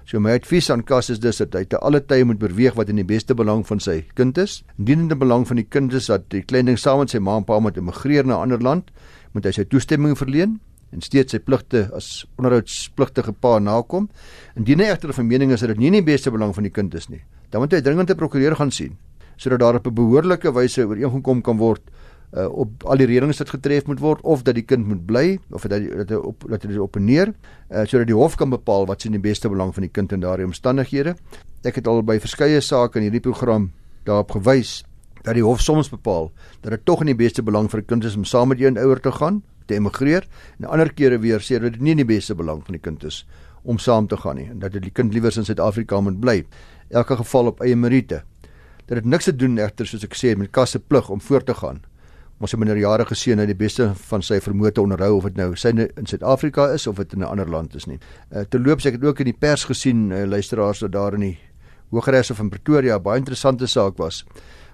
So 0.05 0.19
my 0.19 0.33
advies 0.35 0.67
aan 0.69 0.83
Kas 0.83 1.09
is 1.09 1.21
dus 1.23 1.39
dat 1.39 1.53
hy 1.55 1.63
te 1.69 1.79
alle 1.79 2.01
tye 2.03 2.25
moet 2.27 2.39
beweeg 2.41 2.75
wat 2.75 2.89
in 2.91 2.99
die 2.99 3.07
beste 3.07 3.35
belang 3.39 3.63
van 3.67 3.79
sy 3.79 4.01
kind 4.17 4.37
is. 4.41 4.61
Indien 4.75 5.05
in 5.05 5.19
belang 5.19 5.45
van 5.47 5.61
die 5.61 5.67
kind 5.67 5.93
is 5.95 6.09
dat 6.11 6.27
die 6.33 6.43
klein 6.43 6.67
ding 6.67 6.79
saam 6.79 6.99
met 6.99 7.13
sy 7.13 7.21
ma 7.23 7.37
en 7.39 7.47
pa 7.47 7.59
moet 7.63 7.79
immigreer 7.79 8.27
na 8.27 8.37
'n 8.37 8.49
ander 8.49 8.59
land, 8.61 8.91
moet 9.31 9.45
hy 9.45 9.51
sy 9.51 9.63
toestemming 9.63 10.17
verleen 10.17 10.59
en 10.91 11.01
steeds 11.01 11.31
sy 11.31 11.39
pligte 11.39 11.89
as 11.95 12.25
onderhoudspligtige 12.37 13.31
pa 13.31 13.59
nakom. 13.59 14.09
Indien 14.55 14.79
hy 14.79 14.91
egter 14.91 15.13
van 15.13 15.27
mening 15.27 15.51
is 15.51 15.61
dat 15.61 15.69
dit 15.69 15.77
nie 15.77 15.87
in 15.87 16.03
die 16.03 16.11
beste 16.11 16.31
belang 16.31 16.53
van 16.53 16.63
die 16.63 16.71
kind 16.71 16.93
is 16.95 17.09
nie, 17.09 17.23
dan 17.49 17.61
moet 17.61 17.71
hy 17.71 17.81
dringend 17.81 18.09
'n 18.09 18.15
prokureur 18.15 18.55
gaan 18.55 18.71
sien 18.71 18.97
sodat 19.37 19.59
daar 19.59 19.75
op 19.75 19.87
'n 19.87 19.93
behoorlike 19.93 20.51
wyse 20.53 20.85
ooreengekom 20.85 21.41
kan 21.41 21.57
word 21.57 21.81
uh, 22.33 22.47
op 22.49 22.83
al 22.89 23.01
die 23.01 23.07
reëlings 23.09 23.39
wat 23.41 23.51
getref 23.53 23.87
moet 23.89 24.01
word 24.01 24.21
of 24.21 24.43
dat 24.47 24.57
die 24.57 24.65
kind 24.65 24.87
moet 24.87 25.05
bly 25.05 25.37
of 25.53 25.67
dat 25.67 25.83
die, 25.83 25.91
dat 26.03 26.13
hy 26.13 26.19
op 26.19 26.45
dat 26.49 26.65
dit 26.65 26.79
op 26.81 26.97
en 26.97 27.05
neer 27.05 27.33
uh, 27.33 27.83
sodat 27.85 28.09
die 28.09 28.17
hof 28.17 28.37
kan 28.39 28.49
bepaal 28.53 28.87
wat 28.89 29.05
in 29.05 29.17
die 29.17 29.21
beste 29.21 29.49
belang 29.49 29.73
van 29.75 29.85
die 29.85 29.91
kind 29.91 30.11
in 30.11 30.23
daardie 30.23 30.47
omstandighede. 30.47 31.15
Ek 31.63 31.79
het 31.79 31.87
al 31.87 32.01
by 32.05 32.17
verskeie 32.23 32.61
sake 32.61 32.99
in 32.99 33.07
hierdie 33.07 33.23
program 33.23 33.71
daarop 34.07 34.33
gewys 34.39 34.81
dat 35.23 35.37
die 35.37 35.45
hof 35.45 35.61
soms 35.63 35.89
bepaal 35.91 36.31
dat 36.61 36.73
dit 36.75 36.85
tog 36.85 37.03
in 37.05 37.13
die 37.13 37.19
beste 37.19 37.43
belang 37.45 37.69
vir 37.71 37.81
'n 37.81 37.85
kind 37.85 38.03
is 38.03 38.15
om 38.15 38.25
saam 38.25 38.49
met 38.49 38.59
een 38.59 38.77
ouer 38.77 38.99
te 38.99 39.11
gaan, 39.11 39.43
te 39.67 39.75
emigreer 39.75 40.27
en 40.59 40.65
ander 40.65 40.93
kere 40.93 41.19
weer 41.19 41.39
sê 41.39 41.61
dat 41.61 41.73
dit 41.73 41.81
nie 41.81 41.91
in 41.91 42.03
die 42.03 42.11
beste 42.15 42.35
belang 42.35 42.63
van 42.65 42.73
die 42.73 42.81
kind 42.81 43.03
is 43.03 43.25
om 43.63 43.77
saam 43.77 44.07
te 44.07 44.17
gaan 44.17 44.35
nie 44.35 44.49
en 44.49 44.59
dat 44.59 44.71
dit 44.71 44.81
die 44.81 44.91
kind 44.91 45.13
liewer 45.13 45.37
in 45.37 45.45
Suid-Afrika 45.45 46.01
moet 46.01 46.19
bly. 46.19 46.45
Elke 46.89 47.15
geval 47.15 47.47
op 47.47 47.61
eie 47.61 47.75
meriete. 47.75 48.23
Dat 48.85 48.97
dit 48.97 49.05
niks 49.05 49.23
te 49.23 49.35
doen 49.35 49.57
egter 49.57 49.85
soos 49.85 50.03
ek 50.03 50.15
sê 50.15 50.35
met 50.37 50.51
kasse 50.51 50.79
plig 50.79 51.09
om 51.09 51.21
voort 51.21 51.45
te 51.45 51.53
gaan 51.53 51.81
om 52.39 52.47
sy 52.47 52.57
minderjarige 52.57 53.15
seun 53.15 53.39
uit 53.39 53.47
die 53.47 53.57
beste 53.57 53.91
van 54.09 54.21
sy 54.21 54.39
vermoë 54.43 54.73
te 54.73 54.81
onderhou 54.81 55.17
of 55.17 55.23
dit 55.29 55.37
nou 55.37 55.53
sy 55.55 55.69
in 55.75 56.07
Suid-Afrika 56.09 56.67
is 56.73 56.87
of 56.87 56.97
dit 56.97 57.13
in 57.13 57.19
'n 57.19 57.29
ander 57.29 57.49
land 57.49 57.75
is 57.75 57.85
nie. 57.85 57.99
Uh, 58.31 58.43
terloops 58.49 58.85
ek 58.85 58.93
het 58.93 59.03
ook 59.03 59.19
in 59.19 59.31
die 59.31 59.39
pers 59.39 59.65
gesien 59.65 60.11
uh, 60.11 60.25
luisteraars 60.25 60.79
dat 60.79 60.91
daar 60.91 61.13
in 61.13 61.19
die 61.19 61.37
Hooggeregshof 61.91 62.39
in 62.39 62.49
Pretoria 62.49 62.99
baie 62.99 63.19
interessante 63.19 63.67
saak 63.67 63.97
was 63.97 64.25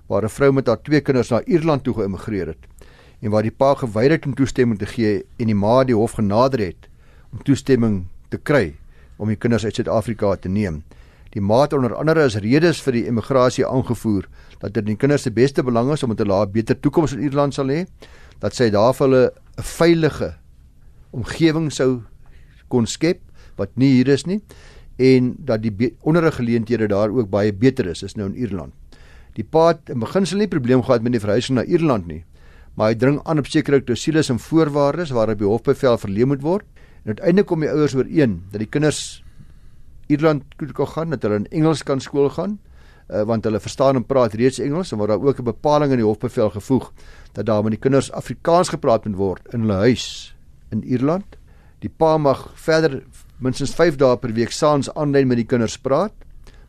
waar 0.08 0.24
'n 0.24 0.30
vrou 0.30 0.52
met 0.52 0.68
haar 0.68 0.82
twee 0.82 1.02
kinders 1.02 1.30
na 1.30 1.42
Ierland 1.46 1.84
toe 1.84 1.94
geëmigreer 1.94 2.48
het 2.48 2.64
en 3.22 3.32
waar 3.32 3.44
die 3.44 3.52
pa 3.52 3.76
geweier 3.76 4.12
het 4.12 4.26
om 4.26 4.34
toestemming 4.34 4.80
te 4.80 4.86
gee 4.86 5.26
en 5.38 5.46
die 5.46 5.56
ma 5.56 5.84
die 5.84 5.96
hof 5.96 6.12
genader 6.12 6.60
het 6.60 6.90
om 7.32 7.44
toestemming 7.44 8.06
te 8.30 8.38
kry 8.38 8.76
om 9.18 9.28
die 9.28 9.36
kinders 9.36 9.66
uit 9.66 9.76
Suid-Afrika 9.76 10.36
te 10.36 10.50
neem. 10.50 10.84
Die 11.34 11.42
ma 11.42 11.62
het 11.62 11.74
onder 11.78 11.94
andere 11.96 12.24
as 12.26 12.40
redes 12.42 12.80
vir 12.82 12.96
die 12.98 13.06
emigrasie 13.08 13.66
aangevoer 13.68 14.26
dat 14.60 14.74
dit 14.74 14.82
in 14.82 14.96
die 14.96 14.98
kinders 14.98 15.28
se 15.28 15.32
beste 15.32 15.64
belang 15.64 15.92
is 15.94 16.04
om 16.04 16.16
te 16.16 16.26
laat 16.26 16.52
beter 16.52 16.80
toekoms 16.80 17.14
in 17.14 17.22
Ierland 17.22 17.54
sal 17.54 17.70
hê, 17.70 17.86
dat 18.42 18.56
sy 18.56 18.70
daar 18.74 18.94
vir 18.94 19.08
hulle 19.08 19.32
'n 19.58 19.64
veilige 19.64 20.36
omgewing 21.12 21.72
sou 21.72 22.02
kon 22.68 22.86
skep 22.86 23.22
wat 23.58 23.70
nie 23.76 23.98
hier 23.98 24.08
is 24.08 24.26
nie 24.26 24.42
en 24.98 25.36
dat 25.40 25.62
die 25.62 25.96
onderrig 26.02 26.36
geleenthede 26.36 26.88
daar 26.88 27.10
ook 27.10 27.30
baie 27.30 27.54
beter 27.54 27.88
is 27.88 28.04
as 28.04 28.16
nou 28.16 28.28
in 28.28 28.36
Ierland. 28.36 28.74
Die 29.36 29.44
pa 29.44 29.70
het 29.72 29.90
in 29.90 30.00
beginsel 30.00 30.38
nie 30.38 30.48
probleem 30.48 30.84
gehad 30.84 31.02
met 31.02 31.16
die 31.16 31.22
verhuising 31.24 31.56
na 31.56 31.64
Ierland 31.64 32.08
nie, 32.08 32.26
maar 32.76 32.92
hy 32.92 32.96
dring 32.96 33.20
aan 33.26 33.40
op 33.40 33.48
sekere 33.48 33.82
klausules 33.82 34.30
en 34.30 34.40
voorwaardes 34.40 35.14
waarop 35.16 35.40
die 35.40 35.48
hofbevel 35.48 35.98
verleen 35.98 36.28
moet 36.28 36.42
word. 36.42 36.66
En 37.04 37.16
uiteindelik 37.16 37.48
kom 37.48 37.64
die 37.64 37.72
ouers 37.72 37.96
ooreen 37.96 38.42
dat 38.52 38.60
die 38.60 38.68
kinders 38.68 39.24
Ierland 40.10 40.44
kan 40.74 40.88
gaan, 40.88 41.14
dat 41.14 41.24
hulle 41.24 41.44
in 41.44 41.50
Engels 41.62 41.84
kan 41.84 42.02
skool 42.02 42.30
gaan 42.34 42.58
uh, 43.10 43.24
want 43.30 43.44
hulle 43.44 43.60
verstaan 43.60 44.00
en 44.00 44.06
praat 44.06 44.34
reeds 44.38 44.62
Engels 44.64 44.94
en 44.94 45.02
word 45.02 45.14
daar 45.14 45.26
ook 45.26 45.40
'n 45.40 45.52
bepaling 45.52 45.92
in 45.92 46.02
die 46.02 46.06
hofbevel 46.06 46.50
gevoeg 46.50 46.92
dat 47.34 47.46
daar 47.46 47.64
met 47.64 47.72
die 47.72 47.80
kinders 47.80 48.12
Afrikaans 48.12 48.70
gepraat 48.70 49.06
moet 49.06 49.16
word 49.16 49.54
in 49.54 49.62
hulle 49.62 49.74
huis 49.74 50.36
in 50.72 50.84
Ierland. 50.84 51.38
Die 51.80 51.90
pa 51.90 52.18
mag 52.18 52.52
verder 52.56 53.04
minstens 53.38 53.74
5 53.74 53.96
dae 53.96 54.18
per 54.18 54.34
week 54.34 54.52
saans 54.52 54.94
aanlyn 54.94 55.28
met 55.28 55.38
die 55.38 55.46
kinders 55.46 55.78
praat. 55.78 56.14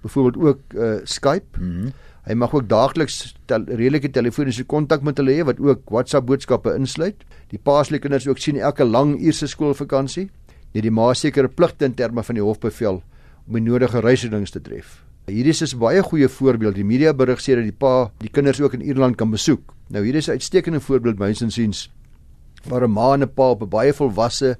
Byvoorbeeld 0.03 0.37
ook 0.37 0.61
uh, 0.75 1.01
Skype. 1.05 1.59
Mm 1.59 1.71
-hmm. 1.71 1.93
Hy 2.25 2.35
mag 2.35 2.55
ook 2.55 2.69
daagliks 2.69 3.35
tel, 3.47 3.65
redelike 3.65 4.11
telefoniese 4.11 4.65
kontak 4.65 5.03
met 5.03 5.17
hulle 5.17 5.33
hê 5.33 5.45
wat 5.45 5.61
ook 5.61 5.81
WhatsApp 5.91 6.27
boodskappe 6.27 6.75
insluit. 6.75 7.17
Die 7.49 7.59
pa 7.59 7.83
se 7.85 7.99
kinders 7.99 8.29
ook 8.29 8.39
sien 8.39 8.57
elke 8.57 8.85
lang 8.85 9.21
uurse 9.21 9.47
skoolvakansie. 9.47 10.31
Nee, 10.73 10.83
die 10.83 10.91
ma 10.91 11.15
sekere 11.15 11.49
pligte 11.49 11.85
in 11.85 11.95
terme 11.95 12.23
van 12.23 12.35
die 12.35 12.45
hofbevel 12.45 13.03
om 13.51 13.59
die 13.59 13.67
nodige 13.67 13.99
reisings 14.01 14.53
te 14.55 14.61
tref. 14.63 15.01
Hierdie 15.27 15.51
is 15.51 15.75
'n 15.75 15.79
baie 15.79 16.03
goeie 16.03 16.29
voorbeeld. 16.29 16.75
Die 16.75 16.85
media 16.85 17.13
berig 17.13 17.41
sê 17.41 17.55
dat 17.55 17.67
die 17.67 17.73
pa 17.73 18.13
die 18.19 18.31
kinders 18.31 18.61
ook 18.61 18.75
in 18.75 18.81
Ierland 18.81 19.17
kan 19.17 19.31
besoek. 19.31 19.75
Nou 19.89 20.05
hierdie 20.05 20.19
is 20.19 20.29
'n 20.29 20.39
uitstekende 20.39 20.81
voorbeeld 20.81 21.19
myns 21.19 21.43
insiens 21.43 21.91
waar 22.69 22.85
'n 22.85 22.93
ma 22.93 23.15
en 23.15 23.23
'n 23.23 23.35
pa 23.35 23.51
op 23.51 23.63
'n 23.63 23.69
baie 23.69 23.93
volwasse 23.93 24.57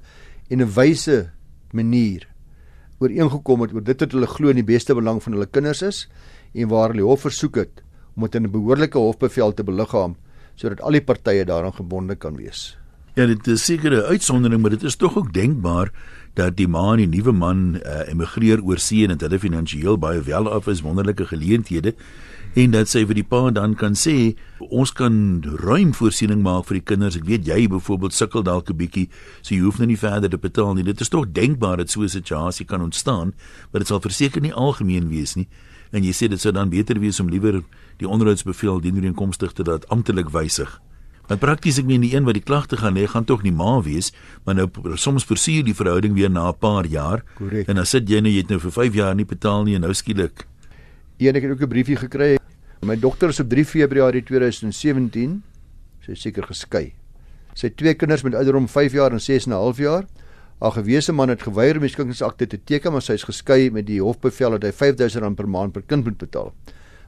en 0.49 0.61
'n 0.61 0.73
wyse 0.73 1.31
manier 1.71 2.27
ooreengekom 2.99 3.61
het 3.61 3.73
oor 3.73 3.83
dit 3.83 3.99
wat 3.99 4.11
hulle 4.11 4.27
glo 4.27 4.49
in 4.49 4.55
die 4.55 4.73
beste 4.73 4.93
belang 4.93 5.23
van 5.23 5.33
hulle 5.33 5.45
kinders 5.45 5.81
is 5.81 6.09
en 6.53 6.67
waar 6.67 6.89
hulle 6.89 7.03
hof 7.03 7.21
versoek 7.21 7.55
het 7.55 7.81
om 8.15 8.23
dit 8.23 8.35
in 8.35 8.43
'n 8.43 8.51
behoorlike 8.51 8.97
hofbevel 8.97 9.53
te 9.53 9.63
beliggaam 9.63 10.15
sodat 10.55 10.81
al 10.81 10.91
die 10.91 11.01
partye 11.01 11.45
daaraan 11.45 11.73
gebonde 11.73 12.15
kan 12.15 12.35
wees. 12.35 12.80
Ja, 13.13 13.25
dit 13.25 13.47
is 13.47 13.65
seker 13.65 13.91
'n 13.91 14.07
uitsondering, 14.07 14.61
maar 14.61 14.69
dit 14.69 14.83
is 14.83 14.95
tog 14.95 15.17
ook 15.17 15.33
denkbaar 15.33 15.91
dat 16.33 16.55
die 16.57 16.67
man 16.67 16.99
en 16.99 17.09
die 17.09 17.19
nuwe 17.19 17.31
man 17.31 17.75
uh, 17.75 18.07
emigreer 18.07 18.63
oor 18.63 18.77
see 18.79 19.03
en 19.03 19.09
dat 19.09 19.21
hulle 19.21 19.39
finansiëel 19.39 19.97
baie 19.97 20.21
wel 20.21 20.51
af 20.51 20.67
is, 20.67 20.81
wonderlike 20.81 21.25
geleenthede. 21.25 21.93
en 22.53 22.73
dat 22.73 22.89
sy 22.91 23.05
vir 23.07 23.15
die 23.15 23.27
pa 23.27 23.45
dan 23.55 23.75
kan 23.79 23.93
sê 23.95 24.33
ons 24.59 24.91
kan 24.91 25.13
ruim 25.63 25.93
voorsiening 25.95 26.41
maak 26.43 26.65
vir 26.67 26.79
die 26.81 26.87
kinders. 26.91 27.15
Ek 27.15 27.25
weet 27.29 27.47
jy 27.47 27.67
byvoorbeeld 27.71 28.13
sukkel 28.13 28.43
dalk 28.43 28.69
'n 28.69 28.75
bietjie, 28.75 29.09
so 29.41 29.55
jy 29.55 29.61
hoef 29.61 29.77
nou 29.79 29.87
nie 29.87 29.97
verder 29.97 30.29
te 30.29 30.37
betaal 30.37 30.73
nie. 30.73 30.83
Dit 30.83 31.01
is 31.01 31.09
tog 31.09 31.31
denkbaar 31.31 31.77
dat 31.77 31.89
so 31.89 32.01
'n 32.01 32.09
situasie 32.09 32.65
kan 32.65 32.81
ontstaan, 32.81 33.33
maar 33.71 33.79
dit 33.79 33.87
sal 33.87 33.99
verseker 33.99 34.41
nie 34.41 34.53
algemeen 34.53 35.07
wees 35.09 35.35
nie. 35.35 35.47
En 35.91 36.03
jy 36.03 36.11
sê 36.11 36.27
dit 36.29 36.39
sou 36.39 36.51
dan 36.51 36.69
beter 36.69 36.99
wees 36.99 37.19
om 37.19 37.29
liewer 37.29 37.63
die 37.97 38.07
onderhoudsbevel 38.07 38.81
dienooreenkomstig 38.81 39.53
te 39.53 39.63
laat 39.63 39.87
amptelik 39.87 40.29
wysig. 40.29 40.81
Want 41.31 41.39
prakties 41.39 41.77
ek 41.79 41.85
meen 41.87 42.01
die 42.03 42.09
een 42.11 42.25
wat 42.27 42.35
die 42.35 42.43
klagte 42.43 42.75
gaan 42.75 42.97
lê 42.99 43.05
gaan 43.07 43.23
tog 43.23 43.45
nie 43.45 43.53
ma 43.55 43.77
wees, 43.85 44.09
maar 44.43 44.57
nou 44.57 44.65
soms 44.99 45.23
versier 45.23 45.63
die 45.63 45.75
verhouding 45.77 46.11
weer 46.17 46.29
na 46.29 46.49
'n 46.49 46.57
paar 46.59 46.85
jaar. 46.85 47.23
Correct. 47.37 47.69
En 47.69 47.75
dan 47.75 47.85
sit 47.85 48.09
jy 48.09 48.19
nou 48.19 48.31
jy 48.31 48.41
het 48.41 48.49
nou 48.49 48.59
vir 48.59 48.71
5 48.71 48.93
jaar 48.93 49.15
nie 49.15 49.25
betaal 49.25 49.63
nie 49.63 49.75
en 49.75 49.81
nou 49.81 49.93
skielik. 49.93 50.45
Een 51.19 51.35
ek 51.35 51.43
het 51.43 51.51
ook 51.51 51.61
'n 51.61 51.69
briefie 51.69 51.95
gekry. 51.95 52.37
My 52.81 52.99
dogter 52.99 53.29
is 53.29 53.39
op 53.39 53.49
3 53.49 53.65
Februarie 53.65 54.23
2017 54.23 55.43
sy 56.01 56.13
seker 56.15 56.43
geskei. 56.43 56.93
Sy 57.53 57.67
het 57.67 57.77
twee 57.77 57.93
kinders 57.93 58.23
met 58.23 58.35
ouderdom 58.35 58.67
5 58.67 58.91
jaar 58.91 59.11
en 59.11 59.21
6 59.21 59.45
en 59.45 59.51
'n 59.51 59.55
half 59.55 59.77
jaar. 59.77 60.03
Haar 60.59 60.71
gewese 60.71 61.13
man 61.13 61.29
het 61.29 61.41
geweier 61.41 61.75
om 61.75 61.81
die 61.81 61.89
skikkingsakte 61.89 62.47
te 62.47 62.59
teken, 62.63 62.91
maar 62.91 63.01
sy 63.01 63.13
is 63.13 63.23
geskei 63.23 63.71
met 63.71 63.85
die 63.85 64.01
hofbevel 64.01 64.59
dat 64.59 64.63
hy 64.63 64.71
R5000 64.71 65.35
per 65.35 65.47
maand 65.49 65.71
per 65.71 65.83
kind 65.87 66.03
moet 66.03 66.17
betaal. 66.17 66.53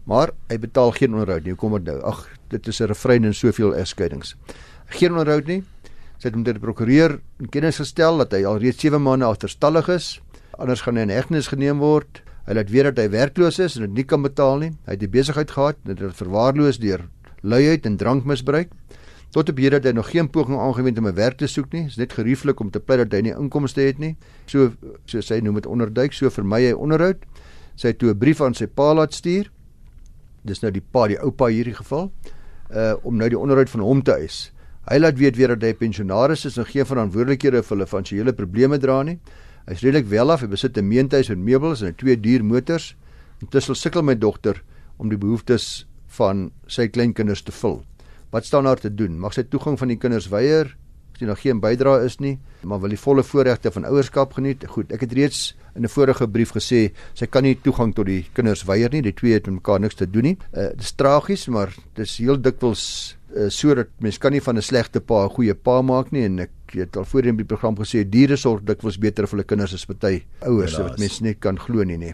Maar 0.05 0.31
hy 0.47 0.59
betaal 0.59 0.91
geen 0.91 1.13
onderhoud 1.13 1.43
nie. 1.43 1.51
Hoe 1.51 1.59
kom 1.59 1.73
dit 1.73 1.83
nou? 1.83 2.01
Ag, 2.01 2.29
dit 2.53 2.67
is 2.67 2.81
'n 2.81 2.87
refrein 2.87 3.23
in 3.25 3.33
soveel 3.33 3.75
egskeidings. 3.75 4.35
Geen 4.87 5.11
onderhoud 5.11 5.47
nie. 5.47 5.63
Sy 6.17 6.29
het 6.29 6.35
hom 6.35 6.43
deur 6.43 6.53
die 6.53 6.63
prokureur 6.63 7.19
in 7.39 7.49
kennis 7.49 7.81
gestel 7.81 8.17
dat 8.17 8.31
hy 8.31 8.45
al 8.45 8.59
reeds 8.61 8.79
7 8.79 9.01
maande 9.01 9.25
agterstallig 9.25 9.89
is. 9.89 10.21
Anders 10.57 10.81
gaan 10.81 10.95
hy 10.95 11.01
in 11.01 11.09
hegtenis 11.09 11.49
geneem 11.51 11.79
word. 11.79 12.21
Hy 12.47 12.53
laat 12.53 12.69
weet 12.69 12.83
dat 12.83 12.97
hy 12.97 13.09
werkloos 13.09 13.59
is 13.59 13.75
en 13.75 13.81
dit 13.81 13.93
nie 13.93 14.05
kan 14.07 14.21
betaal 14.21 14.57
nie. 14.57 14.71
Hy 14.85 14.95
het 14.95 14.99
die 14.99 15.09
besigheid 15.11 15.51
gehad 15.51 15.75
en 15.83 15.95
dit 15.95 15.99
het 15.99 16.15
verwaarloos 16.15 16.79
deur 16.79 17.07
luiheid 17.41 17.85
en 17.85 17.97
drankmisbruik. 17.97 18.71
Tot 19.33 19.49
op 19.49 19.57
hierdie 19.57 19.79
dat 19.79 19.89
hy 19.89 19.95
nog 19.97 20.11
geen 20.13 20.29
poging 20.29 20.59
aangewend 20.61 20.97
om 20.97 21.07
'n 21.07 21.15
werk 21.15 21.37
te 21.37 21.47
soek 21.47 21.71
nie. 21.73 21.81
Dit 21.81 21.91
is 21.91 21.97
net 21.97 22.13
gerieflik 22.13 22.59
om 22.59 22.69
te 22.69 22.79
pleit 22.79 22.99
dat 22.99 23.11
hy 23.11 23.21
nie 23.21 23.35
inkomste 23.35 23.81
het 23.81 23.97
nie. 23.99 24.15
So 24.45 24.71
so 25.05 25.21
sy 25.21 25.39
noem 25.39 25.55
dit 25.55 25.65
onderduik, 25.65 26.13
so 26.13 26.29
vermy 26.29 26.61
hy 26.67 26.71
onderhoud. 26.73 27.17
Sy 27.75 27.87
het 27.87 27.97
toe 27.97 28.09
'n 28.09 28.17
brief 28.17 28.41
aan 28.41 28.53
sy 28.53 28.67
pa 28.67 28.93
laat 28.93 29.13
stuur. 29.13 29.51
Dis 30.45 30.61
nou 30.61 30.71
die 30.71 30.83
pa, 30.91 31.07
die 31.07 31.19
oupa 31.19 31.47
hierdie 31.47 31.75
geval, 31.75 32.11
uh 32.71 32.93
om 33.03 33.17
nou 33.17 33.29
die 33.29 33.39
onderhoud 33.39 33.69
van 33.69 33.81
hom 33.81 34.03
te 34.03 34.13
eis. 34.13 34.51
Hy 34.89 34.97
laat 34.99 35.17
weet 35.17 35.37
weer 35.39 35.53
dat 35.55 35.63
hy 35.63 35.73
pensionaris 35.73 36.45
is 36.45 36.57
en 36.57 36.67
geen 36.67 36.85
verantwoordelikhede 36.85 37.63
vir 37.63 37.75
hulle 37.75 37.87
finansiële 37.87 38.33
probleme 38.33 38.77
dra 38.77 39.01
nie. 39.03 39.19
Hy's 39.67 39.83
redelik 39.85 40.09
wel 40.11 40.31
af, 40.31 40.41
hy 40.41 40.47
besit 40.47 40.77
'n 40.77 40.87
meentuis 40.87 41.29
en 41.29 41.43
meubels 41.43 41.81
en 41.81 41.95
twee 41.95 42.19
duur 42.19 42.43
motors. 42.43 42.95
Intussen 43.41 43.75
sukkel 43.75 44.03
my 44.03 44.15
dogter 44.15 44.61
om 44.97 45.09
die 45.09 45.17
behoeftes 45.17 45.87
van 46.07 46.51
sy 46.67 46.87
kleinkinders 46.87 47.41
te 47.41 47.51
vul. 47.51 47.83
Wat 48.31 48.45
staan 48.45 48.63
daar 48.63 48.79
te 48.79 48.89
doen? 48.89 49.19
Mag 49.19 49.33
sy 49.33 49.43
toegang 49.43 49.77
van 49.79 49.87
die 49.87 49.97
kinders 49.97 50.27
weier? 50.27 50.75
As 51.13 51.21
jy 51.21 51.27
nog 51.29 51.41
geen 51.41 51.59
bydrae 51.61 52.05
is 52.07 52.17
nie, 52.19 52.39
maar 52.65 52.79
wil 52.81 52.89
die 52.89 52.97
volle 52.97 53.23
voorregte 53.23 53.71
van 53.71 53.85
ouerskap 53.85 54.33
geniet. 54.33 54.65
Goed, 54.67 54.91
ek 54.91 55.05
het 55.05 55.13
reeds 55.13 55.55
in 55.75 55.83
'n 55.85 55.89
vorige 55.89 56.27
brief 56.27 56.51
gesê 56.53 56.91
sy 57.13 57.25
kan 57.25 57.43
nie 57.43 57.55
toegang 57.55 57.93
tot 57.93 58.05
die 58.05 58.25
kinders 58.33 58.63
weier 58.65 58.89
nie. 58.91 59.01
Die 59.01 59.13
twee 59.13 59.33
het 59.33 59.45
met 59.45 59.61
mekaar 59.61 59.79
niks 59.79 59.95
te 59.95 60.09
doen 60.09 60.23
nie. 60.23 60.37
Uh, 60.53 60.69
dit 60.69 60.81
is 60.81 60.91
tragies, 60.91 61.47
maar 61.47 61.69
dit 61.93 62.05
is 62.05 62.17
heel 62.17 62.41
dikwels 62.41 63.15
uh, 63.35 63.49
sodat 63.49 63.89
mens 63.99 64.17
kan 64.17 64.31
nie 64.31 64.41
van 64.41 64.57
'n 64.57 64.61
slegte 64.61 64.99
pa 64.99 65.25
'n 65.25 65.29
goeie 65.29 65.53
pa 65.53 65.81
maak 65.81 66.11
nie 66.11 66.25
en 66.25 66.39
ek 66.39 66.51
het 66.73 66.97
al 66.97 67.05
voorheen 67.05 67.35
by 67.35 67.43
die 67.43 67.55
program 67.55 67.75
gesê 67.75 68.03
diere 68.09 68.35
sorg 68.35 68.63
dikwels 68.63 68.97
beter 68.97 69.27
vir 69.27 69.37
hulle 69.37 69.47
kinders 69.47 69.73
as 69.73 69.85
party 69.85 70.23
ouers 70.41 70.77
wat 70.77 70.99
mense 70.99 71.23
net 71.23 71.39
kan 71.39 71.57
glo 71.57 71.83
nie 71.83 71.97
nie. 71.97 72.13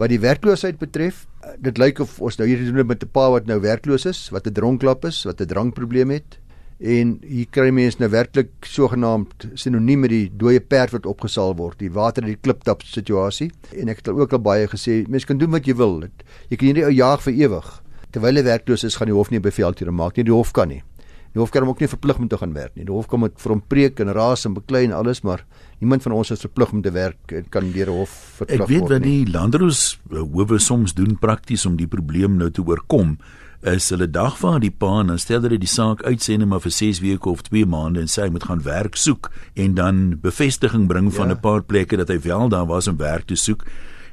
Wat 0.00 0.08
die 0.08 0.20
werkloosheid 0.20 0.78
betref, 0.78 1.26
dit 1.60 1.76
lyk 1.76 2.00
of 2.00 2.20
ons 2.24 2.38
nou 2.38 2.48
hier 2.48 2.56
doen 2.56 2.86
met 2.86 3.02
'n 3.04 3.08
pa 3.12 3.30
wat 3.30 3.46
nou 3.46 3.60
werkloos 3.60 4.06
is, 4.06 4.30
wat 4.30 4.46
'n 4.46 4.52
dronklap 4.52 5.04
is, 5.04 5.24
wat 5.24 5.40
'n 5.40 5.46
drankprobleem 5.46 6.10
het. 6.10 6.39
En 6.80 7.18
hier 7.20 7.48
kry 7.52 7.68
mense 7.76 8.00
nou 8.00 8.08
werklik 8.08 8.64
sogenaamd 8.64 9.50
sinoniem 9.60 10.06
met 10.06 10.12
die 10.14 10.30
dooie 10.32 10.62
perd 10.64 10.94
wat 10.96 11.06
opgesaal 11.06 11.52
word, 11.58 11.76
die 11.78 11.92
water 11.92 12.24
in 12.24 12.32
die 12.32 12.40
kliptap 12.40 12.86
situasie. 12.88 13.50
En 13.76 13.92
ek 13.92 14.00
het 14.00 14.08
al 14.08 14.22
ook 14.22 14.32
al 14.32 14.40
baie 14.40 14.68
gesê, 14.70 15.02
mense 15.08 15.28
kan 15.28 15.38
doen 15.38 15.52
wat 15.52 15.68
jy 15.68 15.76
wil. 15.76 15.98
Jy 16.48 16.56
kan 16.56 16.70
hierdie 16.70 16.86
ou 16.88 16.94
jaag 16.94 17.20
vir 17.26 17.36
ewig. 17.42 17.68
Terwyl 18.10 18.40
hy 18.40 18.46
werkloos 18.48 18.86
is, 18.88 18.96
gaan 18.96 19.12
die 19.12 19.14
hof 19.14 19.30
nie 19.30 19.38
'n 19.38 19.42
bevel 19.42 19.74
teen 19.74 19.92
hom 19.92 20.00
maak 20.00 20.16
nie. 20.16 20.24
Die 20.24 20.32
hof 20.32 20.52
kan 20.52 20.68
nie. 20.68 20.82
Die 21.30 21.38
hof 21.38 21.50
kan 21.50 21.62
hom 21.62 21.70
ook 21.70 21.80
nie 21.80 21.86
verplig 21.86 22.18
om 22.18 22.28
te 22.28 22.38
gaan 22.38 22.54
werk 22.54 22.74
nie. 22.74 22.84
Die 22.84 22.92
hof 22.92 23.06
kom 23.06 23.20
met 23.20 23.38
vir 23.38 23.52
hom 23.52 23.60
preek 23.62 24.00
en 24.00 24.08
raas 24.12 24.46
en 24.46 24.54
beklei 24.54 24.84
en 24.84 24.92
alles, 24.92 25.22
maar 25.22 25.44
niemand 25.78 26.02
van 26.02 26.12
ons 26.12 26.30
is 26.30 26.40
verplig 26.40 26.72
om 26.72 26.82
te 26.82 26.90
werk 26.90 27.32
en 27.32 27.44
kan 27.48 27.70
deur 27.70 27.86
'n 27.86 27.98
hof 27.98 28.10
verplig 28.38 28.58
word. 28.58 28.70
Ek 28.70 28.76
weet 28.76 28.88
wat 28.88 29.02
die 29.02 29.26
landroos 29.26 30.00
howe 30.10 30.58
soms 30.58 30.94
doen 30.94 31.18
prakties 31.18 31.66
om 31.66 31.76
die 31.76 31.86
probleem 31.86 32.36
nou 32.36 32.50
te 32.50 32.62
oorkom 32.62 33.18
is 33.62 33.90
hulle 33.92 34.08
dagvaar 34.08 34.60
die 34.60 34.72
pa 34.72 35.00
en 35.00 35.12
dan 35.12 35.18
stel 35.20 35.42
hulle 35.44 35.58
die 35.60 35.68
saak 35.68 36.02
uitsende 36.02 36.46
maar 36.48 36.62
vir 36.64 36.72
6 36.72 37.02
weke 37.04 37.28
of 37.28 37.42
2 37.48 37.66
maande 37.68 38.00
en 38.00 38.08
sê 38.08 38.24
hy 38.24 38.32
moet 38.32 38.48
gaan 38.48 38.62
werk 38.64 38.96
soek 38.96 39.28
en 39.54 39.74
dan 39.74 40.18
bevestiging 40.22 40.88
bring 40.88 41.12
van 41.12 41.28
'n 41.28 41.36
ja. 41.36 41.40
paar 41.44 41.62
plekke 41.62 41.96
dat 41.96 42.08
hy 42.08 42.20
wel 42.20 42.48
daar 42.48 42.66
was 42.66 42.88
om 42.88 42.96
werk 42.96 43.26
te 43.26 43.36
soek 43.36 43.64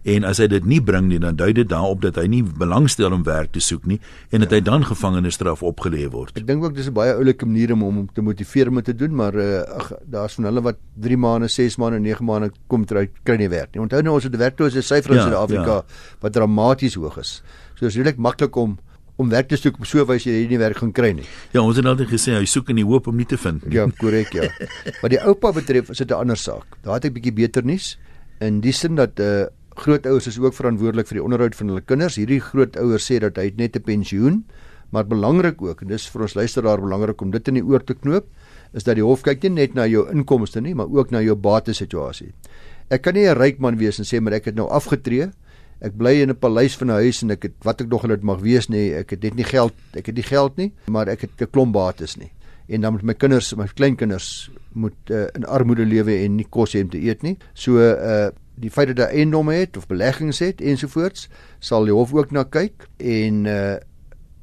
en 0.04 0.24
as 0.24 0.38
hy 0.38 0.48
dit 0.48 0.66
nie 0.66 0.80
bring 0.84 1.08
nie 1.08 1.20
dan 1.20 1.36
dui 1.36 1.54
dit 1.54 1.68
daarop 1.68 2.02
dat 2.02 2.16
hy 2.16 2.28
nie 2.28 2.42
belangstel 2.44 3.14
om 3.14 3.24
werk 3.24 3.52
te 3.52 3.60
soek 3.64 3.86
nie 3.86 4.00
en 4.32 4.44
dat 4.44 4.52
ja. 4.52 4.58
hy 4.58 4.62
dan 4.62 4.86
gevangenisstraf 4.88 5.64
opgelê 5.64 6.08
word. 6.12 6.38
Ek 6.38 6.48
dink 6.48 6.64
ook 6.64 6.76
dis 6.76 6.88
'n 6.88 6.94
baie 6.94 7.14
oulike 7.14 7.46
manier 7.46 7.74
om 7.74 7.82
hom 7.82 8.10
te 8.14 8.22
motiveer 8.22 8.68
om 8.68 8.82
te 8.82 8.96
doen, 8.96 9.16
maar 9.16 9.36
uh, 9.36 9.62
ag 9.64 9.92
daar's 10.04 10.36
van 10.36 10.46
hulle 10.46 10.62
wat 10.62 10.78
3 10.96 11.18
maande, 11.18 11.48
6 11.48 11.78
maande, 11.78 12.00
9 12.00 12.26
maande 12.26 12.52
kom 12.68 12.86
terug 12.86 13.10
kry 13.24 13.38
nie 13.38 13.50
werk 13.50 13.74
nie. 13.74 13.82
Onthou 13.82 14.02
nou 14.02 14.14
ons 14.14 14.24
het 14.24 14.36
werklose 14.36 14.82
syfers 14.82 15.16
in 15.16 15.22
ja, 15.22 15.24
Suid-Afrika 15.24 15.74
ja. 15.74 15.84
wat 16.22 16.34
dramaties 16.34 16.96
hoog 16.96 17.18
is. 17.18 17.42
So 17.76 17.86
dis 17.86 17.96
regtig 17.96 18.18
maklik 18.18 18.56
om 18.56 18.78
om 19.18 19.30
werk 19.30 19.50
te 19.50 19.58
soek 19.58 19.80
so 19.86 20.06
wys 20.06 20.26
jy 20.28 20.46
nie 20.50 20.60
werk 20.62 20.78
gaan 20.78 20.94
kry 20.94 21.12
nie. 21.18 21.26
Ja, 21.54 21.62
ons 21.62 21.78
het 21.80 21.86
altyd 21.90 22.12
gesê 22.14 22.36
hy 22.38 22.46
soek 22.46 22.70
in 22.70 22.82
die 22.82 22.86
hoop 22.86 23.08
om 23.08 23.18
nie 23.18 23.26
te 23.26 23.38
vind 23.38 23.66
nie. 23.66 23.76
Ja, 23.76 23.88
korrek 24.00 24.34
ja. 24.38 24.50
Wat 25.02 25.12
die 25.14 25.22
oupa 25.22 25.52
betref, 25.52 25.90
is 25.90 25.98
dit 25.98 26.12
'n 26.12 26.22
ander 26.22 26.38
saak. 26.38 26.78
Daar 26.84 27.02
het 27.02 27.06
ek 27.06 27.14
bietjie 27.18 27.34
beter 27.34 27.66
nuus 27.66 27.98
in 28.40 28.62
die 28.62 28.74
sin 28.74 28.96
dat 28.96 29.18
'n 29.20 29.22
uh, 29.22 29.42
eh, 29.42 29.48
grootouers 29.78 30.28
is 30.28 30.40
ook 30.40 30.54
verantwoordelik 30.54 31.08
vir 31.08 31.18
die 31.18 31.24
onderhoud 31.24 31.56
van 31.56 31.68
hulle 31.68 31.82
kinders. 31.82 32.18
Hierdie 32.18 32.42
grootouers 32.42 33.06
sê 33.06 33.20
dat 33.20 33.38
hy 33.38 33.54
net 33.58 33.76
'n 33.76 33.84
pensioen, 33.84 34.46
maar 34.92 35.06
belangrik 35.06 35.62
ook 35.62 35.82
en 35.82 35.88
dis 35.88 36.08
vir 36.08 36.22
ons 36.22 36.34
luisteraar 36.34 36.82
belangrik 36.82 37.22
om 37.22 37.32
dit 37.32 37.48
in 37.48 37.54
die 37.54 37.64
oor 37.64 37.84
te 37.84 37.94
knoop, 37.94 38.26
is 38.74 38.84
dat 38.84 38.96
die 38.96 39.04
hof 39.04 39.22
kyk 39.22 39.44
nie 39.44 39.50
net 39.50 39.74
na 39.74 39.86
jou 39.88 40.08
inkomste 40.12 40.62
nie, 40.62 40.76
maar 40.76 40.88
ook 40.88 41.12
na 41.12 41.22
jou 41.22 41.36
batesituasie. 41.36 42.34
Ek 42.90 43.02
kan 43.02 43.14
nie 43.14 43.28
'n 43.28 43.38
ryk 43.38 43.60
man 43.60 43.78
wees 43.78 44.00
en 44.00 44.06
sê 44.06 44.22
maar 44.22 44.34
ek 44.34 44.46
het 44.46 44.56
nou 44.56 44.68
afgetree. 44.70 45.32
Ek 45.80 45.98
bly 45.98 46.22
in 46.22 46.30
'n 46.30 46.40
paleis 46.40 46.76
van 46.78 46.88
'n 46.88 47.02
huis 47.04 47.22
en 47.22 47.32
ek 47.32 47.44
het 47.44 47.54
wat 47.64 47.82
ek 47.82 47.88
nog 47.88 48.04
al 48.04 48.10
dit 48.10 48.24
mag 48.24 48.40
wees 48.40 48.68
nie, 48.70 48.94
ek 48.94 49.10
het 49.10 49.24
net 49.24 49.36
nie 49.36 49.44
geld, 49.44 49.74
ek 49.94 50.06
het 50.06 50.16
nie 50.16 50.24
geld 50.24 50.58
nie, 50.58 50.72
maar 50.88 51.08
ek 51.08 51.22
het 51.22 51.42
'n 51.42 51.52
klomp 51.52 51.74
bates 51.74 52.18
nie. 52.18 52.32
En 52.68 52.82
dan 52.82 52.92
moet 52.92 53.04
my 53.04 53.14
kinders, 53.14 53.56
my 53.56 53.68
kleinkinders 53.68 54.50
moet 54.74 55.10
uh, 55.10 55.28
in 55.36 55.46
armoede 55.46 55.86
lewe 55.86 56.24
en 56.24 56.36
nie 56.36 56.48
kos 56.50 56.74
hê 56.74 56.82
om 56.82 56.90
te 56.90 57.00
eet 57.00 57.22
nie. 57.24 57.38
So 57.54 57.78
uh 57.80 58.30
die 58.60 58.72
feit 58.72 58.88
dat 58.88 58.98
hy 58.98 59.20
eiendomme 59.20 59.54
het 59.54 59.78
of 59.78 59.86
beleggings 59.86 60.40
het 60.40 60.62
ensovoorts 60.62 61.28
sal 61.60 61.86
die 61.86 61.94
hof 61.94 62.14
ook 62.14 62.32
na 62.32 62.44
kyk 62.44 62.88
en 62.98 63.46
uh 63.46 63.78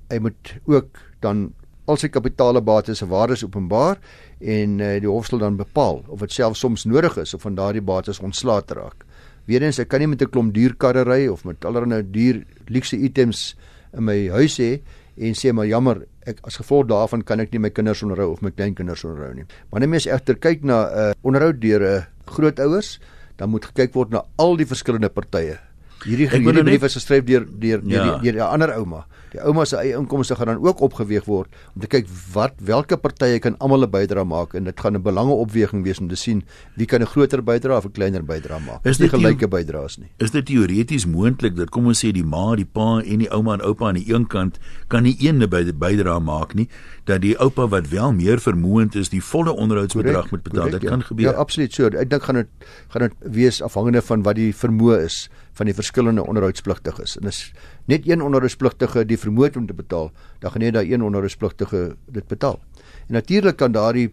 hy 0.08 0.18
moet 0.18 0.54
ook 0.70 1.00
dan 1.20 1.52
al 1.84 1.98
sy 2.00 2.08
kapitaalbates 2.08 2.98
se 3.02 3.08
waardes 3.08 3.44
openbaar 3.44 3.98
en 4.40 4.78
uh, 4.80 4.94
die 5.00 5.10
hof 5.10 5.28
sal 5.28 5.42
dan 5.42 5.56
bepaal 5.56 6.02
of 6.08 6.22
dit 6.24 6.32
selfs 6.32 6.62
soms 6.64 6.86
nodig 6.88 7.16
is 7.20 7.34
om 7.34 7.42
van 7.42 7.58
daardie 7.58 7.84
bates 7.84 8.20
ontslae 8.24 8.64
te 8.64 8.78
raak. 8.78 9.04
Weerens 9.46 9.78
ek 9.78 9.88
kan 9.92 10.00
nie 10.00 10.08
met 10.08 10.22
'n 10.22 10.30
klomp 10.30 10.54
duur 10.54 10.74
karre 10.74 11.04
ry 11.04 11.28
of 11.28 11.44
met 11.44 11.64
allerlei 11.64 12.02
duur 12.02 12.44
luukse 12.68 12.96
items 12.96 13.56
in 13.92 14.04
my 14.04 14.28
huis 14.28 14.58
hê 14.58 14.80
en 15.16 15.34
sê 15.34 15.52
maar 15.52 15.66
jammer 15.66 16.06
ek 16.26 16.40
as 16.42 16.56
gevolg 16.56 16.88
daarvan 16.88 17.22
kan 17.22 17.40
ek 17.40 17.52
nie 17.52 17.60
my 17.60 17.70
kinders 17.70 18.02
onderhou 18.02 18.32
of 18.32 18.42
my 18.42 18.50
kleinkinders 18.50 19.04
onderhou 19.04 19.34
nie. 19.34 19.44
Wanneer 19.70 19.88
mens 19.88 20.06
egter 20.06 20.34
kyk 20.34 20.64
na 20.64 20.88
'n 20.88 21.10
uh, 21.10 21.12
onderhoud 21.22 21.60
deur 21.60 21.80
'n 21.80 22.00
uh, 22.00 22.04
grootouers 22.26 22.98
dan 23.36 23.50
moet 23.50 23.64
gekyk 23.64 23.94
word 23.94 24.10
na 24.10 24.22
al 24.38 24.56
die 24.56 24.66
verskillende 24.66 25.08
partye. 25.08 25.58
Hierdie 26.04 26.28
hierdie 26.28 26.64
brief 26.64 26.82
is 26.88 26.96
geskryf 26.98 27.24
deur 27.24 27.46
deur 27.48 27.80
deur 27.80 28.20
ja. 28.22 28.48
'n 28.48 28.52
ander 28.52 28.74
ouma. 28.76 29.06
Die 29.34 29.40
ouma 29.42 29.64
se 29.64 29.76
eie 29.76 29.96
inkomste 29.98 30.36
gaan 30.38 30.46
dan 30.46 30.60
ook 30.62 30.80
opgeweeg 30.80 31.24
word 31.26 31.48
om 31.74 31.80
te 31.82 31.88
kyk 31.90 32.06
wat 32.34 32.54
watter 32.62 32.98
partye 32.98 33.40
kan 33.40 33.56
almal 33.58 33.82
'n 33.82 33.90
bydrae 33.90 34.24
maak 34.24 34.54
en 34.54 34.64
dit 34.64 34.80
gaan 34.80 34.94
'n 34.94 35.02
belangeopweging 35.02 35.82
wees 35.84 35.98
om 35.98 36.08
te 36.08 36.16
sien 36.16 36.44
wie 36.76 36.86
kan 36.86 37.02
'n 37.02 37.06
groter 37.06 37.42
bydrae 37.42 37.76
of 37.76 37.86
'n 37.86 37.92
kleiner 37.92 38.22
bydrae 38.22 38.60
maak. 38.60 38.86
Is 38.86 38.98
dit 38.98 39.10
gelyke 39.10 39.48
bydraes 39.48 39.98
nie? 39.98 40.10
Is 40.18 40.30
dit 40.30 40.46
teoreties 40.46 41.06
moontlik 41.06 41.56
dat 41.56 41.70
kom 41.70 41.86
ons 41.86 42.04
sê 42.04 42.12
die 42.12 42.24
ma, 42.24 42.54
die 42.54 42.64
pa 42.64 43.00
en 43.00 43.18
die 43.18 43.30
ouma 43.30 43.54
en 43.54 43.62
oupa 43.62 43.88
aan 43.88 43.94
die 43.94 44.12
een 44.14 44.26
kant 44.26 44.58
kan 44.88 45.02
nie 45.02 45.16
een 45.18 45.38
bydrae 45.38 46.20
maak 46.20 46.54
nie, 46.54 46.68
dat 47.04 47.20
die 47.20 47.36
oupa 47.38 47.66
wat 47.68 47.88
wel 47.88 48.12
meer 48.12 48.38
vermoënd 48.38 48.94
is, 48.94 49.08
die 49.08 49.22
volle 49.22 49.52
onderhoudsbedrag 49.52 50.30
moet 50.30 50.42
betaal. 50.42 50.62
Correct, 50.64 50.80
dit 50.80 50.90
kan 50.90 50.98
ja. 50.98 51.04
gebeur. 51.04 51.32
Ja, 51.32 51.32
absoluut 51.32 51.72
so. 51.72 51.86
Ek 51.86 52.10
dink 52.10 52.22
gaan 52.22 52.34
dit 52.34 52.48
gaan 52.88 53.08
dit 53.08 53.12
wees 53.34 53.62
afhangende 53.62 54.02
van 54.02 54.22
wat 54.22 54.36
die 54.36 54.52
vermoë 54.54 55.04
is 55.04 55.28
van 55.54 55.66
die 55.70 55.74
verskillende 55.74 56.24
onderhoudspligtiges. 56.26 57.16
En 57.20 57.30
as 57.30 57.52
net 57.90 58.08
een 58.08 58.22
onderhoudspligtige 58.22 59.04
die 59.06 59.18
vermoë 59.18 59.54
om 59.56 59.66
te 59.66 59.76
betaal, 59.76 60.10
dan 60.42 60.50
gaan 60.50 60.64
net 60.66 60.74
daai 60.74 60.92
een 60.92 61.02
onderhoudspligtige 61.02 61.96
dit 62.10 62.26
betaal. 62.26 62.60
En 63.06 63.14
natuurlik 63.20 63.56
kan 63.56 63.72
daardie 63.72 64.08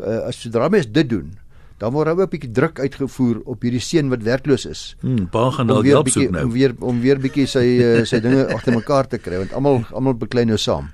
uh, 0.00 0.28
as 0.28 0.40
sodra 0.40 0.68
mens 0.72 0.88
dit 0.88 1.08
doen, 1.08 1.34
dan 1.76 1.92
word 1.92 2.08
daar 2.08 2.16
ook 2.16 2.26
'n 2.26 2.32
bietjie 2.32 2.50
druk 2.50 2.80
uitgevoer 2.80 3.40
op 3.44 3.62
hierdie 3.62 3.80
seun 3.80 4.08
wat 4.08 4.22
werkloos 4.22 4.66
is. 4.66 4.96
Hmm, 5.00 5.28
pa 5.28 5.50
gaan 5.50 5.66
dalk 5.66 5.84
help 5.84 6.08
soek 6.08 6.30
nou. 6.30 6.44
Om 6.44 6.52
weer 6.52 6.74
om 6.78 7.00
weer 7.00 7.18
bietjie 7.20 7.46
sy 7.46 7.64
uh, 7.80 8.04
sy 8.10 8.20
dinge 8.20 8.46
agter 8.54 8.72
mekaar 8.72 9.06
te 9.06 9.18
kry 9.18 9.36
want 9.36 9.52
almal 9.52 9.84
almal 9.92 10.14
beklei 10.14 10.44
nou 10.44 10.56
saam. 10.56 10.88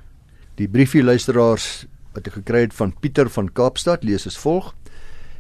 Die 0.58 0.68
briefie 0.68 1.02
luisteraars 1.02 1.86
wat 2.14 2.26
ek 2.26 2.32
gekry 2.32 2.60
het 2.66 2.74
van 2.74 2.92
Pieter 3.00 3.30
van 3.30 3.48
Kaapstad 3.52 4.04
lees 4.04 4.26
as 4.26 4.38
volg: 4.38 4.74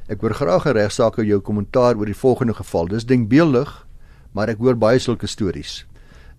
Ek 0.08 0.20
hoor 0.20 0.34
graag 0.34 0.66
'n 0.66 0.76
regsaak 0.78 1.18
oor 1.18 1.24
jou 1.24 1.40
kommentaar 1.40 1.96
oor 1.96 2.06
die 2.06 2.22
volgende 2.22 2.54
geval. 2.54 2.86
Dis 2.86 3.04
denkbeeldig, 3.04 3.86
maar 4.32 4.48
ek 4.48 4.58
hoor 4.58 4.76
baie 4.76 4.98
sulke 4.98 5.26
stories. 5.26 5.84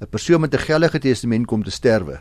'n 0.01 0.07
Persoon 0.09 0.41
met 0.41 0.53
'n 0.53 0.65
geldige 0.67 0.99
testament 0.99 1.47
kom 1.47 1.63
te 1.63 1.71
sterwe. 1.71 2.19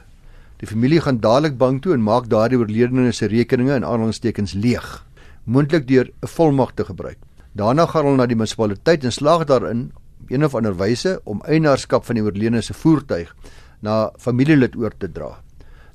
Die 0.59 0.69
familie 0.69 1.01
gaan 1.01 1.21
dadelik 1.21 1.57
bank 1.59 1.83
toe 1.83 1.95
en 1.95 2.03
maak 2.03 2.29
daardie 2.29 2.59
oorledene 2.59 3.13
se 3.13 3.27
rekeninge 3.27 3.75
in 3.75 3.85
aanhalingstekens 3.85 4.53
leeg 4.53 5.05
moontlik 5.45 5.89
deur 5.89 6.11
'n 6.23 6.27
volmag 6.27 6.73
te 6.75 6.85
gebruik. 6.85 7.19
Daarna 7.53 7.87
gaan 7.87 8.05
hulle 8.05 8.17
na 8.17 8.27
die 8.27 8.37
munisipaliteit 8.37 9.05
en 9.05 9.13
slaag 9.13 9.45
daarin 9.45 9.93
op 10.21 10.31
een 10.31 10.45
of 10.45 10.55
ander 10.55 10.77
wyse 10.77 11.21
om 11.25 11.43
eienaarskap 11.45 12.05
van 12.05 12.15
die 12.15 12.25
oorledene 12.25 12.61
se 12.61 12.75
voertuig 12.75 13.35
na 13.81 14.13
familielid 14.19 14.77
oor 14.77 14.93
te 14.99 15.13
dra. 15.13 15.43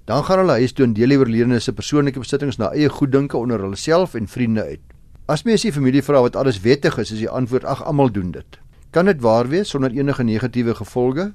Dan 0.05 0.23
gaan 0.23 0.39
hulle 0.39 0.51
huis 0.51 0.73
toe 0.73 0.85
en 0.85 0.93
deel 0.93 1.09
die 1.09 1.17
oorledene 1.17 1.59
se 1.59 1.73
persoonlike 1.73 2.19
besittings 2.19 2.57
na 2.57 2.71
eie 2.71 2.89
goeddinke 2.89 3.37
onder 3.37 3.59
hulle 3.59 3.75
self 3.75 4.13
en 4.13 4.27
vriende 4.27 4.63
uit. 4.63 4.81
As 5.25 5.43
mens 5.43 5.61
die 5.61 5.71
familie 5.71 6.03
vra 6.03 6.21
wat 6.21 6.35
alles 6.35 6.61
wettig 6.61 6.97
is, 6.97 7.11
is 7.11 7.19
die 7.19 7.29
antwoord 7.29 7.65
ag 7.65 7.83
almal 7.83 8.11
doen 8.11 8.31
dit. 8.31 8.59
Kan 8.97 9.05
dit 9.05 9.19
waar 9.21 9.45
wees 9.45 9.69
sonder 9.69 9.91
enige 9.93 10.23
negatiewe 10.23 10.73
gevolge? 10.73 11.27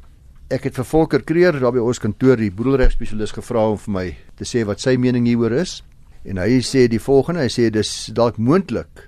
Ek 0.50 0.64
het 0.66 0.74
vir 0.74 0.86
Volker 0.88 1.22
Kreer 1.22 1.54
daar 1.62 1.70
by 1.70 1.78
ons 1.78 2.00
kantoor 2.02 2.40
die 2.40 2.50
boedelregspesialis 2.50 3.30
gevra 3.36 3.68
om 3.70 3.76
vir 3.78 3.92
my 3.94 4.02
te 4.34 4.48
sê 4.50 4.64
wat 4.66 4.82
sy 4.82 4.96
mening 4.98 5.28
hieroor 5.30 5.54
is. 5.60 5.76
En 6.26 6.40
hy 6.42 6.56
sê 6.66 6.88
die 6.90 6.98
volgende, 6.98 7.44
hy 7.46 7.52
sê 7.54 7.68
dis 7.70 7.92
dalk 8.18 8.40
moontlik 8.42 9.04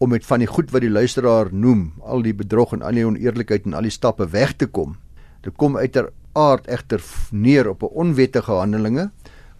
om 0.00 0.14
met 0.14 0.24
van 0.24 0.40
die 0.40 0.48
goed 0.48 0.72
wat 0.72 0.86
die 0.86 0.94
luisteraar 0.94 1.52
noem, 1.52 2.00
al 2.00 2.24
die 2.24 2.32
bedrog 2.32 2.72
en 2.78 2.86
al 2.88 2.96
die 2.96 3.04
oneerlikheid 3.10 3.68
en 3.68 3.76
al 3.76 3.90
die 3.90 3.92
stappe 3.92 4.30
weg 4.32 4.56
te 4.56 4.72
kom. 4.72 4.96
Dit 5.44 5.60
kom 5.60 5.76
uiteraard 5.76 6.64
egter 6.64 7.04
neer 7.30 7.68
op 7.68 7.84
'n 7.84 7.92
onwettige 7.92 8.56
handelinge 8.56 9.10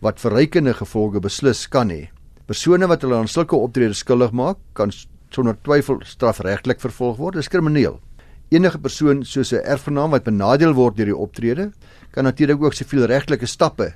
wat 0.00 0.24
verrykende 0.24 0.72
gevolge 0.72 1.20
beslis 1.20 1.68
kan 1.68 1.90
hê. 1.90 2.08
Persone 2.46 2.88
wat 2.88 3.02
hulle 3.02 3.20
aan 3.20 3.28
sulke 3.28 3.56
optredes 3.56 3.98
skuldig 3.98 4.32
maak, 4.32 4.56
kan 4.72 4.90
sonder 5.28 5.56
twyfel 5.62 6.00
strafregtelik 6.00 6.80
vervolg 6.80 7.18
word. 7.18 7.34
Dis 7.34 7.48
krimineel. 7.48 8.00
Enige 8.48 8.78
persoon 8.80 9.24
soos 9.24 9.52
'n 9.52 9.60
erfgenaam 9.64 10.10
wat 10.10 10.24
benadeel 10.24 10.72
word 10.74 10.96
deur 10.96 11.06
die 11.06 11.16
optrede, 11.16 11.72
kan 12.10 12.24
natuurlik 12.24 12.62
ook 12.62 12.74
soveel 12.74 13.04
regtelike 13.04 13.46
stappe 13.46 13.94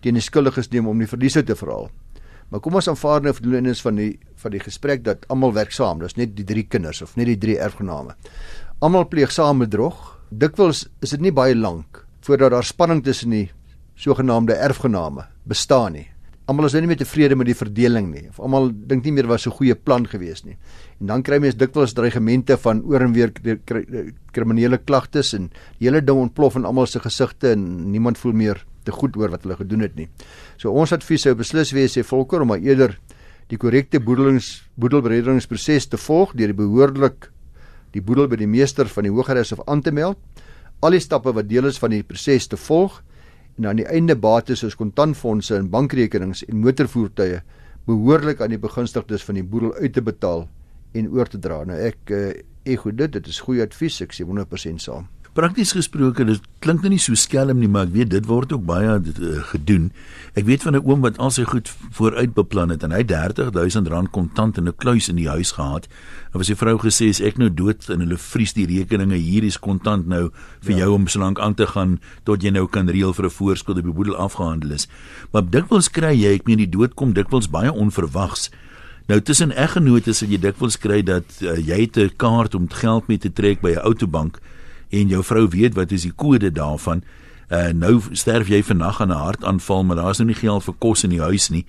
teen 0.00 0.14
die 0.14 0.22
skuldiges 0.22 0.70
neem 0.70 0.88
om 0.88 0.98
die 0.98 1.06
verliese 1.06 1.42
te 1.42 1.54
verhaal. 1.54 1.90
Maar 2.50 2.60
kom 2.60 2.74
ons 2.74 2.88
aanvaar 2.88 3.22
nou 3.22 3.32
verdoenis 3.32 3.80
van 3.80 3.96
die 3.96 4.18
van 4.36 4.50
die 4.50 4.60
gesprek 4.60 5.04
dat 5.04 5.24
almal 5.28 5.52
werk 5.52 5.72
saam. 5.72 5.98
Dis 5.98 6.16
net 6.16 6.36
die 6.36 6.44
drie 6.44 6.66
kinders 6.68 7.02
of 7.02 7.16
net 7.16 7.26
die 7.26 7.38
drie 7.38 7.58
erfgename. 7.58 8.14
Almal 8.80 9.08
pleeg 9.08 9.30
saam 9.30 9.58
bedrog. 9.58 10.18
Dikwels 10.30 10.88
is 11.00 11.10
dit 11.10 11.20
nie 11.20 11.32
baie 11.32 11.54
lank 11.54 12.06
voordat 12.20 12.50
daar 12.50 12.64
spanning 12.64 13.02
tussen 13.04 13.30
die 13.30 13.50
sogenaamde 13.94 14.54
erfgename 14.54 15.26
bestaan 15.44 15.92
nie. 15.92 16.11
Almal 16.50 16.66
is 16.66 16.74
nou 16.74 16.80
nie 16.82 16.90
meer 16.90 16.98
tevrede 16.98 17.36
met 17.38 17.46
die 17.46 17.54
verdeling 17.54 18.08
nie. 18.10 18.24
Of 18.32 18.40
almal 18.42 18.72
dink 18.72 19.04
nie 19.06 19.12
meer 19.12 19.28
was 19.30 19.46
'n 19.46 19.54
goeie 19.54 19.74
plan 19.74 20.06
gewees 20.06 20.44
nie. 20.44 20.56
En 21.00 21.06
dan 21.06 21.22
kry 21.22 21.38
mens 21.38 21.54
dikwels 21.54 21.94
dreigemente 21.94 22.56
van 22.56 22.82
oor 22.82 23.00
en 23.00 23.12
weer 23.12 23.30
kriminele 24.32 24.78
klagtes 24.78 25.34
en 25.34 25.50
die 25.78 25.88
hele 25.88 26.00
ding 26.00 26.18
ontplof 26.18 26.56
in 26.56 26.64
almal 26.64 26.86
se 26.86 26.98
gesigte 26.98 27.52
en 27.52 27.90
niemand 27.90 28.18
voel 28.18 28.32
meer 28.32 28.64
te 28.84 28.92
goed 28.92 29.16
oor 29.16 29.30
wat 29.30 29.42
hulle 29.42 29.56
gedoen 29.56 29.80
het 29.80 29.94
nie. 29.94 30.08
So 30.56 30.72
ons 30.72 30.92
advies 30.92 31.22
sou 31.22 31.34
beslis 31.34 31.72
wees 31.72 31.96
sê 31.96 32.02
Volker 32.02 32.40
om 32.40 32.48
maar 32.48 32.60
eerder 32.60 32.98
die 33.48 33.58
korrekte 33.58 34.00
boedelings 34.00 34.62
boedelbrederingsproses 34.74 35.86
te 35.86 35.96
volg 35.96 36.34
deur 36.34 36.48
die 36.48 36.56
behoorlik 36.56 37.30
die 37.92 38.00
boedel 38.00 38.28
by 38.28 38.36
die 38.36 38.48
meester 38.48 38.88
van 38.88 39.04
die 39.04 39.12
Hogeres 39.12 39.52
of 39.52 39.60
aan 39.68 39.82
te 39.82 39.92
meld. 39.92 40.16
Al 40.82 40.96
die 40.96 41.00
stappe 41.00 41.32
wat 41.32 41.48
deel 41.48 41.68
is 41.68 41.78
van 41.78 41.90
die 41.90 42.02
proses 42.02 42.48
te 42.48 42.56
volg 42.56 43.02
en 43.58 43.68
aan 43.68 43.80
die 43.80 43.88
einde 43.88 44.16
bates 44.16 44.62
soos 44.62 44.76
kontantfondse 44.78 45.56
en 45.56 45.68
bankrekenings 45.70 46.44
en 46.48 46.60
motorvoertuie 46.62 47.42
behoorlik 47.88 48.40
aan 48.40 48.54
die 48.54 48.62
begunstigdes 48.62 49.24
van 49.26 49.40
die 49.40 49.44
boedel 49.44 49.74
uit 49.74 49.92
te 49.92 50.02
betaal 50.02 50.46
en 50.92 51.08
oor 51.10 51.28
te 51.28 51.40
dra. 51.42 51.62
Nou 51.66 51.78
ek 51.78 52.12
uh, 52.14 52.30
ek 52.62 52.84
goed 52.84 52.98
dit, 53.00 53.10
dit 53.18 53.26
is 53.26 53.40
goeie 53.42 53.64
advies, 53.64 53.98
ek 54.04 54.14
sê 54.14 54.26
100% 54.28 54.84
saam. 54.84 55.08
Prakties 55.32 55.70
gesproke, 55.72 56.26
dit 56.28 56.42
klink 56.60 56.82
nou 56.84 56.90
nie 56.92 57.00
so 57.00 57.16
skelm 57.16 57.56
nie, 57.62 57.68
maar 57.72 57.86
ek 57.86 57.92
weet 57.94 58.10
dit 58.12 58.26
word 58.28 58.50
ook 58.52 58.66
baie 58.68 58.98
uh, 59.00 59.38
gedoen. 59.48 59.86
Ek 60.36 60.44
weet 60.44 60.60
van 60.66 60.76
'n 60.76 60.84
oom 60.84 61.00
wat 61.00 61.16
al 61.16 61.32
sy 61.32 61.46
goed 61.48 61.72
vooruit 61.96 62.34
beplan 62.36 62.68
het 62.68 62.84
en 62.84 62.92
hy 62.92 63.00
30000 63.00 63.88
rand 63.88 64.10
kontant 64.12 64.58
in 64.60 64.68
'n 64.68 64.76
kluis 64.76 65.08
in 65.08 65.16
die 65.16 65.28
huis 65.32 65.56
gehad. 65.56 65.88
En 66.32 66.38
was 66.38 66.52
sy 66.52 66.54
vrou 66.54 66.76
gesê 66.76 67.08
as 67.08 67.20
ek 67.20 67.38
nou 67.38 67.48
dood 67.48 67.88
en 67.88 68.00
hulle 68.04 68.18
vries 68.18 68.52
die 68.52 68.66
rekeninge, 68.66 69.16
hier 69.16 69.42
is 69.42 69.56
kontant 69.56 70.06
nou 70.06 70.28
vir 70.60 70.76
ja. 70.76 70.84
jou 70.84 71.00
om 71.00 71.08
solank 71.08 71.40
aan 71.40 71.54
te 71.54 71.66
gaan 71.66 72.00
tot 72.24 72.42
jy 72.42 72.50
nou 72.50 72.68
kan 72.68 72.86
reël 72.88 73.14
vir 73.14 73.24
'n 73.24 73.30
voorskot 73.30 73.78
op 73.78 73.84
die 73.84 73.92
boedel 73.92 74.16
afgehandel 74.16 74.72
is. 74.72 74.86
Maar 75.32 75.48
dikwels 75.50 75.88
kry 75.88 76.12
jy, 76.12 76.34
ek 76.34 76.46
meen 76.46 76.58
die 76.58 76.68
dood 76.68 76.94
kom 76.94 77.14
dikwels 77.14 77.48
baie 77.48 77.72
onverwags. 77.72 78.50
Nou 79.08 79.20
tussen 79.20 79.50
eggenote 79.56 80.12
sal 80.12 80.28
jy 80.28 80.38
dikwels 80.38 80.76
kry 80.76 81.02
dat 81.02 81.24
uh, 81.40 81.56
jy 81.56 81.88
'n 81.88 82.10
kaart 82.18 82.54
om 82.54 82.68
geld 82.68 83.08
mee 83.08 83.18
te 83.18 83.32
trek 83.32 83.62
by 83.62 83.72
'n 83.72 83.80
autobank 83.80 84.38
en 84.92 85.08
jou 85.08 85.22
vrou 85.24 85.48
weet 85.48 85.74
wat 85.78 85.92
is 85.92 86.06
die 86.08 86.14
kode 86.16 86.52
daarvan. 86.52 87.02
Uh 87.52 87.72
nou 87.76 87.98
sterf 88.12 88.48
jy 88.48 88.62
vannag 88.62 89.00
aan 89.00 89.12
'n 89.12 89.24
hartaanval, 89.24 89.84
maar 89.84 89.96
daar's 89.96 90.18
nou 90.18 90.28
nie 90.28 90.40
geld 90.40 90.64
vir 90.64 90.74
kos 90.78 91.04
in 91.04 91.10
die 91.10 91.20
huis 91.20 91.48
nie. 91.50 91.66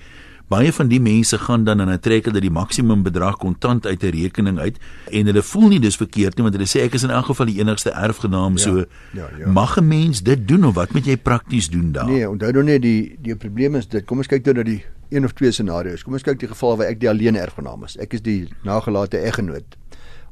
Baie 0.52 0.74
van 0.76 0.88
die 0.92 1.00
mense 1.00 1.38
gaan 1.38 1.64
dan 1.64 1.80
en 1.80 1.88
hulle 1.88 2.00
trek 2.04 2.26
hulle 2.28 2.42
die 2.44 2.52
maksimum 2.52 3.04
bedrag 3.04 3.38
kontant 3.42 3.86
uit 3.86 4.04
'n 4.04 4.12
rekening 4.12 4.60
uit 4.60 4.78
en 5.12 5.26
hulle 5.26 5.42
voel 5.42 5.68
nie 5.68 5.80
dis 5.80 5.96
verkeerd 5.96 6.38
nie 6.38 6.44
want 6.44 6.56
hulle 6.56 6.68
sê 6.68 6.84
ek 6.84 6.94
is 6.94 7.04
in 7.04 7.10
elk 7.10 7.26
geval 7.26 7.46
die 7.46 7.60
enigste 7.60 7.90
erfgenaam 7.90 8.58
ja, 8.58 8.64
so 8.64 8.86
ja, 9.14 9.30
ja. 9.40 9.48
mag 9.48 9.78
'n 9.78 9.88
mens 9.88 10.22
dit 10.22 10.48
doen 10.48 10.66
of 10.66 10.76
wat 10.76 10.94
moet 10.94 11.06
jy 11.06 11.18
prakties 11.18 11.70
doen 11.70 11.92
daar 11.92 12.08
Nee 12.08 12.30
onthou 12.30 12.52
nou 12.52 12.64
net 12.64 12.82
die 12.82 13.16
die 13.22 13.36
probleem 13.36 13.76
is 13.76 13.88
dit 13.88 14.06
kom 14.06 14.18
ons 14.18 14.28
kyk 14.28 14.46
nou 14.46 14.56
na 14.56 14.64
die 14.64 14.84
een 15.10 15.26
of 15.26 15.34
twee 15.34 15.52
scenario's 15.52 16.04
kom 16.04 16.14
ons 16.14 16.24
kyk 16.24 16.40
die 16.40 16.48
geval 16.48 16.78
waar 16.78 16.88
ek 16.88 17.00
die 17.00 17.10
alleen 17.10 17.36
erfgenaam 17.36 17.84
is 17.84 17.98
ek 17.98 18.14
is 18.14 18.22
die 18.22 18.50
nagelate 18.64 19.18
eggenoot 19.18 19.78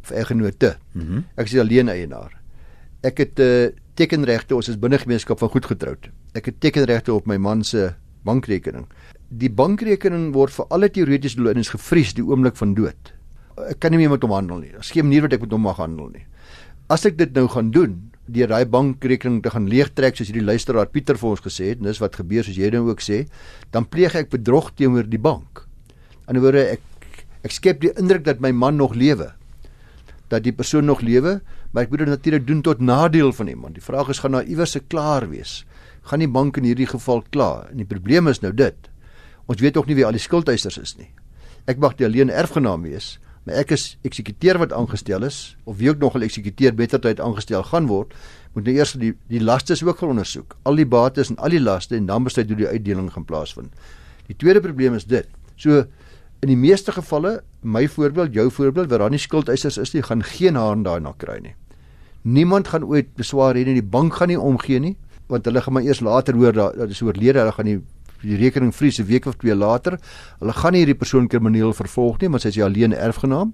of 0.04 0.12
eggenote 0.12 0.76
mm 0.92 1.02
-hmm. 1.02 1.24
ek 1.36 1.46
is 1.46 1.52
die 1.52 1.60
alleen 1.60 1.90
eienaar 1.90 2.41
Ek 3.02 3.18
het 3.18 3.40
uh, 3.42 3.46
eh, 3.66 3.72
tekenregte, 3.98 4.54
ons 4.54 4.68
is 4.70 4.78
binne 4.78 5.00
gemeenskap 5.02 5.40
van 5.42 5.50
goed 5.50 5.66
getroud. 5.66 6.12
Ek 6.38 6.52
het 6.52 6.60
tekenregte 6.62 7.14
op 7.14 7.26
my 7.30 7.40
man 7.42 7.64
se 7.66 7.90
bankrekening. 8.28 8.86
Die 9.42 9.50
bankrekening 9.50 10.30
word 10.36 10.54
vir 10.54 10.68
alle 10.70 10.90
teoretiese 10.94 11.40
doeleindes 11.40 11.72
gevries 11.74 12.14
die 12.14 12.26
oomblik 12.26 12.60
van 12.60 12.76
dood. 12.78 13.14
Ek 13.66 13.80
kan 13.82 13.94
nie 13.94 14.04
meer 14.04 14.14
met 14.14 14.22
hom 14.26 14.36
handel 14.36 14.62
nie. 14.62 14.70
Daar's 14.76 14.94
geen 14.94 15.08
manier 15.10 15.26
wat 15.26 15.34
ek 15.34 15.48
met 15.48 15.56
hom 15.58 15.66
mag 15.66 15.82
handel 15.82 16.12
nie. 16.14 16.24
As 16.94 17.08
ek 17.10 17.18
dit 17.18 17.34
nou 17.34 17.48
gaan 17.50 17.72
doen, 17.74 17.98
deur 18.32 18.52
daai 18.54 18.70
bankrekening 18.70 19.42
te 19.42 19.50
gaan 19.54 19.66
leegtrek 19.72 20.20
soos 20.20 20.30
hierdie 20.30 20.46
luisteraar 20.46 20.92
Pieter 20.94 21.18
vir 21.18 21.30
ons 21.32 21.42
gesê 21.42 21.72
het, 21.72 21.82
en 21.82 21.90
dis 21.90 22.02
wat 22.04 22.20
gebeur 22.20 22.46
soos 22.46 22.60
jy 22.60 22.70
nou 22.76 22.84
ook 22.92 23.02
sê, 23.02 23.24
dan 23.74 23.88
pleeg 23.90 24.14
ek 24.20 24.30
bedrog 24.34 24.70
teenoor 24.78 25.10
die 25.10 25.22
bank. 25.22 25.66
In 26.30 26.38
'n 26.38 26.44
woorde 26.46 26.78
ek 26.78 26.82
ek 27.44 27.52
skep 27.52 27.82
die 27.82 27.92
indruk 27.98 28.24
dat 28.24 28.40
my 28.40 28.52
man 28.52 28.78
nog 28.78 28.94
lewe. 28.94 29.34
Dat 30.30 30.44
die 30.44 30.54
persoon 30.54 30.86
nog 30.86 31.02
lewe, 31.02 31.42
maar 31.72 31.86
ek 31.86 31.92
moet 31.92 32.04
dit 32.04 32.12
natuurlik 32.12 32.48
doen 32.48 32.62
tot 32.62 32.80
nadeel 32.80 33.32
van 33.34 33.48
iemand. 33.48 33.76
Die 33.76 33.84
vraag 33.84 34.10
is 34.12 34.20
gaan 34.20 34.36
nou 34.36 34.44
iewers 34.44 34.76
se 34.76 34.80
klaar 34.80 35.30
wees. 35.32 35.62
Gaan 36.10 36.20
die 36.24 36.30
bank 36.30 36.58
in 36.58 36.68
hierdie 36.68 36.90
geval 36.90 37.24
klaar? 37.30 37.70
En 37.72 37.80
die 37.80 37.88
probleem 37.88 38.28
is 38.28 38.42
nou 38.44 38.54
dit. 38.54 38.90
Ons 39.48 39.62
weet 39.62 39.78
ook 39.78 39.88
nie 39.88 39.96
wie 39.96 40.06
al 40.06 40.16
die 40.16 40.22
skuldeisers 40.24 40.78
is 40.82 40.96
nie. 41.00 41.10
Ek 41.70 41.80
mag 41.80 41.96
die 42.00 42.08
alleen 42.08 42.32
erfgenaam 42.34 42.84
wees, 42.88 43.20
maar 43.46 43.62
ek 43.62 43.74
is 43.76 43.96
eksekuteur 44.08 44.60
wat 44.62 44.74
aangestel 44.74 45.24
is 45.26 45.56
of 45.66 45.78
wie 45.80 45.90
ook 45.90 46.02
nog 46.02 46.18
al 46.18 46.26
eksekuteur 46.26 46.76
bettertyd 46.78 47.22
aangestel 47.22 47.64
gaan 47.70 47.88
word, 47.90 48.14
moet 48.54 48.68
nou 48.68 48.76
eers 48.76 48.94
die 49.00 49.14
die 49.32 49.42
lastes 49.42 49.84
ook 49.86 50.02
ondersoek. 50.06 50.58
Al 50.68 50.82
die 50.82 50.86
bates 50.86 51.32
en 51.32 51.40
al 51.40 51.56
die 51.56 51.62
laste 51.62 51.96
en 51.98 52.10
dan 52.10 52.26
besluit 52.28 52.50
hoe 52.52 52.60
die 52.60 52.68
uitdeling 52.68 53.12
gaan 53.14 53.26
plaasvind. 53.26 53.72
Die 54.28 54.36
tweede 54.36 54.62
probleem 54.64 54.98
is 54.98 55.08
dit. 55.08 55.30
So 55.56 55.86
in 56.42 56.50
die 56.50 56.58
meeste 56.58 56.92
gevalle, 56.92 57.42
my 57.62 57.86
voorbeeld, 57.88 58.34
jou 58.34 58.48
voorbeeld, 58.52 58.90
waar 58.90 59.06
daar 59.06 59.14
nie 59.14 59.22
skuldeisers 59.22 59.78
is 59.78 59.94
nie, 59.94 60.02
gaan 60.02 60.24
geen 60.26 60.58
haan 60.58 60.84
daarna 60.84 61.14
kry 61.18 61.38
nie. 61.42 61.56
Niemand 62.22 62.72
gaan 62.74 62.86
ooit 62.86 63.14
beswaar 63.18 63.58
hê 63.58 63.66
nie, 63.66 63.78
die 63.78 63.86
bank 63.86 64.18
gaan 64.18 64.30
nie 64.34 64.40
omgee 64.40 64.82
nie, 64.82 64.96
want 65.30 65.46
hulle 65.46 65.62
gaan 65.62 65.78
maar 65.78 65.86
eers 65.86 66.02
later 66.02 66.38
hoor 66.38 66.54
dat 66.54 66.78
dit 66.82 66.96
is 66.96 67.02
oorlede, 67.02 67.40
hulle 67.40 67.58
gaan 67.58 67.70
die 67.70 67.82
die 68.22 68.38
rekening 68.38 68.70
vries 68.70 69.00
'n 69.00 69.08
week 69.10 69.26
of 69.26 69.36
twee 69.42 69.56
later. 69.56 69.98
Hulle 70.40 70.54
gaan 70.54 70.74
nie 70.74 70.86
hierdie 70.86 70.98
persoon 70.98 71.28
krimineel 71.28 71.74
vervolg 71.74 72.22
nie, 72.22 72.30
want 72.30 72.42
sy 72.42 72.50
is 72.50 72.54
die 72.54 72.64
alleen 72.64 72.94
erfgenaam. 72.94 73.54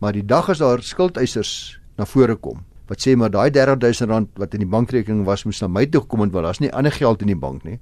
Maar 0.00 0.12
die 0.12 0.24
dag 0.24 0.48
as 0.48 0.58
daar 0.58 0.82
skuldeisers 0.82 1.78
na 1.98 2.06
vore 2.06 2.36
kom 2.36 2.64
wat 2.88 3.04
sê 3.04 3.14
maar 3.16 3.30
daai 3.30 3.50
30000 3.50 4.08
rand 4.08 4.28
wat 4.40 4.54
in 4.54 4.64
die 4.64 4.70
bankrekening 4.70 5.24
was 5.26 5.44
moes 5.44 5.60
na 5.60 5.68
my 5.68 5.84
toe 5.86 6.00
gekom 6.00 6.24
het 6.24 6.32
want 6.32 6.44
daar's 6.44 6.60
nie 6.60 6.72
ander 6.72 6.92
geld 6.92 7.20
in 7.20 7.26
die 7.26 7.36
bank 7.36 7.64
nie. 7.64 7.78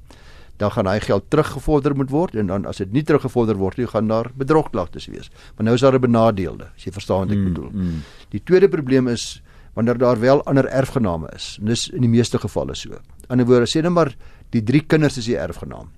Dan 0.57 0.73
gaan 0.73 0.87
hy 0.88 1.01
geld 1.05 1.31
teruggevorder 1.31 1.97
moet 1.97 2.11
word 2.11 2.35
en 2.35 2.47
dan 2.47 2.66
as 2.66 2.81
dit 2.81 2.92
nie 2.92 3.03
teruggevorder 3.05 3.59
word 3.61 3.77
nie, 3.77 3.87
gaan 3.87 4.09
daar 4.09 4.31
bedrogklagtes 4.35 5.07
wees. 5.12 5.31
Maar 5.57 5.69
nou 5.69 5.75
is 5.75 5.85
daar 5.85 5.95
'n 5.95 6.01
benadeelde, 6.01 6.71
as 6.77 6.85
jy 6.85 6.92
verstaan 6.92 7.29
wat 7.29 7.31
ek 7.31 7.38
mm, 7.38 7.53
bedoel. 7.53 7.71
Mm, 7.73 7.83
mm. 7.83 8.03
Die 8.31 8.42
tweede 8.42 8.69
probleem 8.69 9.09
is 9.09 9.42
wanneer 9.75 9.99
daar 9.99 10.21
wel 10.21 10.42
ander 10.45 10.64
erfgename 10.64 11.29
is. 11.35 11.57
En 11.61 11.66
dis 11.66 11.88
in 11.88 12.01
die 12.01 12.09
meeste 12.09 12.38
gevalle 12.38 12.75
so. 12.75 12.90
In 12.90 13.29
ander 13.29 13.47
woorde 13.47 13.69
sê 13.69 13.83
net 13.83 13.92
maar 13.92 14.16
die 14.51 14.62
drie 14.62 14.81
kinders 14.81 15.19
is 15.19 15.29
die 15.29 15.37
erfgenaam. 15.37 15.90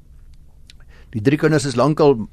Die 1.14 1.22
drie 1.22 1.38
kinders 1.38 1.64
is 1.64 1.76
lankal 1.76 2.28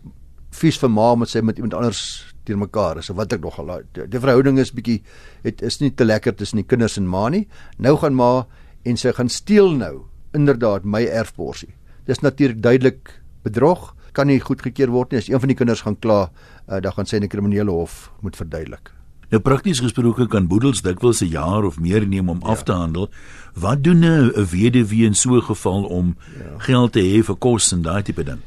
vies 0.55 0.79
vir 0.81 0.89
ma 0.89 1.11
omdat 1.13 1.29
sy 1.29 1.43
met 1.45 1.59
iemand 1.59 1.73
anders 1.77 2.01
teen 2.47 2.59
mekaar 2.61 2.97
is 3.01 3.09
of 3.09 3.17
wat 3.19 3.33
ek 3.33 3.43
nog 3.43 3.59
al 3.59 3.71
die, 3.93 4.07
die 4.07 4.21
verhouding 4.21 4.59
is 4.61 4.71
bietjie 4.75 5.01
dit 5.43 5.61
is 5.65 5.79
nie 5.81 5.91
te 5.91 6.05
lekker 6.05 6.35
tussen 6.37 6.61
die 6.61 6.67
kinders 6.67 6.97
en 6.97 7.07
ma 7.09 7.27
nie. 7.29 7.45
Nou 7.77 7.95
gaan 8.01 8.15
ma 8.17 8.47
en 8.85 8.97
sy 8.97 9.13
gaan 9.17 9.29
steel 9.29 9.73
nou 9.77 10.05
inderdaad 10.35 10.85
my 10.85 11.03
erfborsie. 11.05 11.73
Dis 12.05 12.19
natuurlik 12.19 12.61
duidelik 12.61 13.21
bedrog, 13.43 13.95
kan 14.13 14.27
nie 14.27 14.39
goedgekeur 14.39 14.91
word 14.93 15.11
nie. 15.11 15.19
As 15.19 15.29
een 15.29 15.39
van 15.39 15.51
die 15.51 15.57
kinders 15.57 15.81
gaan 15.81 15.99
kla, 15.99 16.29
uh, 16.69 16.79
dan 16.81 16.93
gaan 16.93 17.05
sy 17.05 17.15
in 17.17 17.23
'n 17.23 17.27
kriminele 17.29 17.71
hof 17.71 18.11
moet 18.21 18.35
verduidelik. 18.35 18.91
Nou 19.31 19.41
prakties 19.41 19.81
gesproke 19.81 20.27
kan 20.29 20.47
boedels 20.47 20.81
dikwels 20.81 21.21
'n 21.21 21.31
jaar 21.33 21.63
of 21.65 21.79
meer 21.79 22.07
neem 22.07 22.29
om 22.29 22.39
ja. 22.41 22.47
af 22.47 22.63
te 22.63 22.71
handel. 22.71 23.09
Wat 23.53 23.83
doen 23.83 24.05
'n 24.05 24.31
weduwee 24.51 25.05
in 25.05 25.15
so 25.15 25.35
'n 25.35 25.41
geval 25.41 25.83
om 25.83 26.15
ja. 26.37 26.57
geld 26.57 26.91
te 26.93 26.99
hê 26.99 27.23
vir 27.23 27.35
kos 27.35 27.71
en 27.71 27.81
daai 27.81 28.03
tipe 28.03 28.23
ding? 28.23 28.39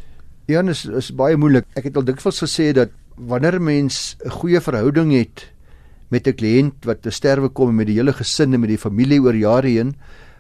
Ja, 0.47 0.63
is 0.63 0.87
is 0.87 1.11
baie 1.15 1.37
moeilik. 1.37 1.65
Ek 1.75 1.85
het 1.85 1.97
al 1.97 2.05
dikwels 2.05 2.41
gesê 2.41 2.73
dat 2.73 2.91
wanneer 3.17 3.59
'n 3.59 3.65
mens 3.65 4.17
'n 4.25 4.31
goeie 4.31 4.61
verhouding 4.61 5.13
het 5.13 5.53
met 6.09 6.27
'n 6.27 6.35
kliënt 6.35 6.85
wat 6.85 7.03
te 7.03 7.11
sterwe 7.11 7.49
kom 7.49 7.75
met 7.75 7.87
die 7.87 7.97
hele 7.97 8.13
gesin 8.13 8.55
en 8.55 8.61
met 8.61 8.69
die 8.69 8.79
familie 8.79 9.21
oor 9.21 9.35
jare 9.35 9.69
heen, 9.69 9.97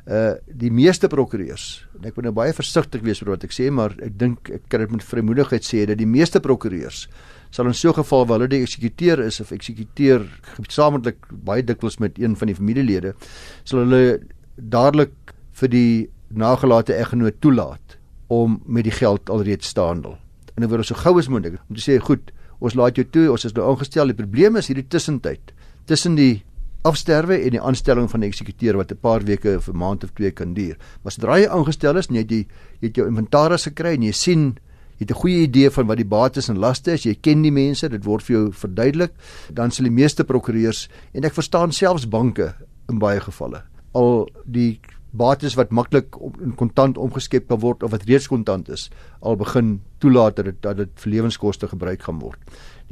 uh 0.09 0.35
die 0.47 0.71
meeste 0.73 1.09
prokureurs 1.13 1.85
en 1.99 2.09
ek 2.09 2.17
moet 2.17 2.31
nou 2.31 2.35
baie 2.37 2.53
versigtig 2.57 3.03
wees 3.05 3.21
oor 3.23 3.35
wat 3.35 3.45
ek 3.45 3.53
sê 3.53 3.69
maar 3.71 3.93
ek 4.05 4.15
dink 4.19 4.51
ek 4.51 4.69
kan 4.73 4.81
dit 4.81 4.95
met 4.97 5.05
vrymoedigheid 5.05 5.65
sê 5.65 5.85
dat 5.87 6.01
die 6.01 6.09
meeste 6.09 6.41
prokureurs 6.41 7.07
sal 7.51 7.69
in 7.69 7.77
so 7.77 7.91
'n 7.91 8.01
geval 8.01 8.27
waar 8.27 8.39
hulle 8.39 8.49
die 8.49 8.63
eksekuteur 8.65 9.21
is 9.21 9.41
of 9.41 9.53
eksekuteur 9.53 10.25
gesamentlik 10.57 11.21
baie 11.31 11.63
dikwels 11.63 12.01
met 12.01 12.19
een 12.19 12.37
van 12.37 12.49
die 12.49 12.57
familielede 12.57 13.15
sal 13.65 13.85
hulle 13.85 14.21
dadelik 14.57 15.13
vir 15.61 15.69
die 15.69 16.09
nagelate 16.29 16.95
eggenoot 16.95 17.41
toelaat 17.41 17.99
om 18.29 18.61
met 18.67 18.85
die 18.85 18.93
geld 18.93 19.31
alreeds 19.31 19.73
te 19.73 19.81
handel. 19.81 20.19
En 20.55 20.65
dit 20.65 20.71
word 20.71 20.87
so 20.87 20.99
gou 20.99 21.17
as 21.19 21.31
moontlik 21.33 21.57
om 21.69 21.77
te 21.77 21.85
sê 21.85 21.97
goed, 22.03 22.33
ons 22.61 22.75
laat 22.77 22.99
jou 22.99 23.07
toe, 23.07 23.29
ons 23.33 23.45
is 23.45 23.55
nou 23.57 23.65
aangestel. 23.71 24.11
Die 24.11 24.19
probleem 24.19 24.59
is 24.61 24.69
hierdie 24.69 24.87
tussentyd 24.91 25.55
tussen 25.89 26.19
die 26.19 26.43
afsterwe 26.83 27.41
en 27.45 27.51
die 27.51 27.61
aanstelling 27.61 28.11
van 28.11 28.21
die 28.21 28.29
eksekuteur 28.29 28.77
wat 28.77 28.93
'n 28.93 29.01
paar 29.01 29.25
weke 29.25 29.57
of 29.57 29.69
'n 29.69 29.77
maand 29.77 30.05
of 30.05 30.11
twee 30.15 30.31
kan 30.31 30.55
duur. 30.55 30.77
Maar 31.03 31.13
sodra 31.13 31.39
jy 31.39 31.49
aangestel 31.49 31.97
is, 31.97 32.07
jy 32.07 32.19
het 32.19 32.31
jy 32.31 32.47
het 32.81 32.97
jou 32.97 33.07
inventaris 33.07 33.65
gekry 33.65 33.95
en 33.95 34.03
jy 34.03 34.13
sien 34.13 34.59
jy 34.99 35.07
het 35.07 35.11
'n 35.11 35.21
goeie 35.21 35.43
idee 35.43 35.71
van 35.71 35.87
wat 35.87 35.97
die 35.97 36.09
bates 36.09 36.49
en 36.49 36.59
laste 36.59 36.93
is, 36.93 37.03
jy 37.03 37.15
ken 37.15 37.43
die 37.43 37.53
mense, 37.53 37.89
dit 37.89 38.05
word 38.05 38.23
vir 38.23 38.37
jou 38.37 38.53
verduidelik, 38.53 39.13
dan 39.53 39.71
sal 39.71 39.85
die 39.85 39.93
meeste 39.93 40.25
prokureurs 40.25 40.89
en 41.15 41.25
ek 41.25 41.35
verstaan 41.35 41.73
selfs 41.73 42.09
banke 42.09 42.55
in 42.89 42.99
baie 42.99 43.21
gevalle 43.21 43.63
al 43.99 44.29
die 44.45 44.79
bates 45.19 45.57
wat 45.57 45.73
maklik 45.73 46.17
in 46.45 46.53
kontant 46.59 46.99
omgeskep 47.01 47.49
kan 47.49 47.61
word 47.63 47.83
of 47.83 47.95
wat 47.95 48.05
reeds 48.09 48.29
kontant 48.29 48.69
is, 48.69 48.89
al 49.25 49.39
begin 49.41 49.79
toelaat 50.03 50.37
dat 50.37 50.51
dit 50.51 50.59
dat 50.63 50.77
dit 50.77 50.91
vir 51.03 51.13
lewenskoste 51.17 51.71
gebruik 51.71 52.05
gaan 52.05 52.21
word. 52.21 52.39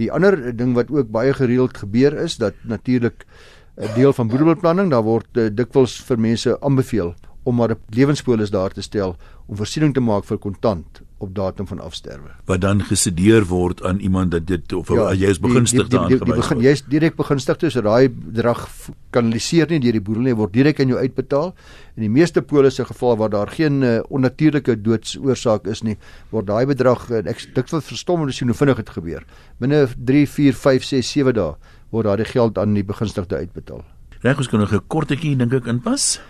Die 0.00 0.08
ander 0.12 0.36
ding 0.56 0.74
wat 0.76 0.90
ook 0.90 1.12
baie 1.12 1.34
gereeld 1.36 1.76
gebeur 1.76 2.16
is 2.24 2.38
dat 2.40 2.54
natuurlik 2.64 3.24
'n 3.24 3.28
deel 3.76 4.12
van 4.12 4.28
boedelbeplanning, 4.28 4.90
daar 4.90 5.04
word 5.04 5.28
uh, 5.36 5.48
dikwels 5.52 5.98
vir 6.08 6.20
mense 6.20 6.60
aanbeveel 6.60 7.14
om 7.46 7.54
maar 7.54 7.70
'n 7.70 7.80
lewenspolis 7.94 8.50
daar 8.50 8.72
te 8.72 8.82
stel 8.82 9.16
om 9.46 9.56
voorsiening 9.56 9.94
te 9.94 10.00
maak 10.00 10.24
vir 10.24 10.38
kontant 10.38 11.02
op 11.18 11.34
datum 11.34 11.66
van 11.66 11.80
afsterwe. 11.80 12.30
Wat 12.44 12.60
dan 12.60 12.82
gesedeer 12.82 13.44
word 13.44 13.82
aan 13.82 13.98
iemand 13.98 14.30
dat 14.30 14.46
dit 14.46 14.72
of 14.72 14.88
ja, 14.88 15.12
jy 15.12 15.30
is 15.32 15.40
begunstigde 15.40 15.98
aangewys. 15.98 16.50
Jy 16.60 16.72
is 16.76 16.82
direk 16.82 17.16
begunstigde, 17.16 17.70
so 17.70 17.80
daai 17.80 18.08
bedrag 18.10 18.66
kanaliseer 19.10 19.70
nie 19.70 19.80
deur 19.80 19.96
die 19.96 20.02
boedel 20.02 20.28
nie, 20.28 20.34
word 20.36 20.52
direk 20.52 20.80
aan 20.80 20.92
jou 20.92 20.98
uitbetaal. 20.98 21.54
In 21.96 22.04
die 22.04 22.12
meeste 22.12 22.42
polisse 22.42 22.84
geval 22.84 23.16
waar 23.16 23.30
daar 23.30 23.48
geen 23.48 23.82
uh, 23.82 24.00
onnatuurlike 24.08 24.76
doodsoorsaak 24.82 25.66
is 25.66 25.82
nie, 25.82 25.96
word 26.30 26.46
daai 26.46 26.66
bedrag 26.66 27.08
en 27.10 27.26
ek 27.32 27.46
dink 27.54 27.72
wat 27.72 27.84
verstom 27.84 28.20
om 28.20 28.28
te 28.28 28.36
sien 28.36 28.52
hoe 28.52 28.58
vinnig 28.58 28.76
dit 28.76 28.90
gebeur. 28.98 29.24
Binne 29.58 29.86
3, 29.96 30.26
4, 30.28 30.60
5, 30.66 30.84
6, 30.84 31.14
7 31.16 31.34
dae 31.38 31.54
word 31.96 32.10
daardie 32.10 32.28
geld 32.28 32.58
aan 32.58 32.74
die 32.76 32.84
begunstigde 32.84 33.36
uitbetaal. 33.36 33.84
Reg, 34.22 34.38
ons 34.38 34.48
kan 34.48 34.60
nog 34.60 34.72
'n 34.72 34.86
kortetjie 34.88 35.36
dink 35.36 35.52
ek 35.52 35.66
inpas. 35.66 36.20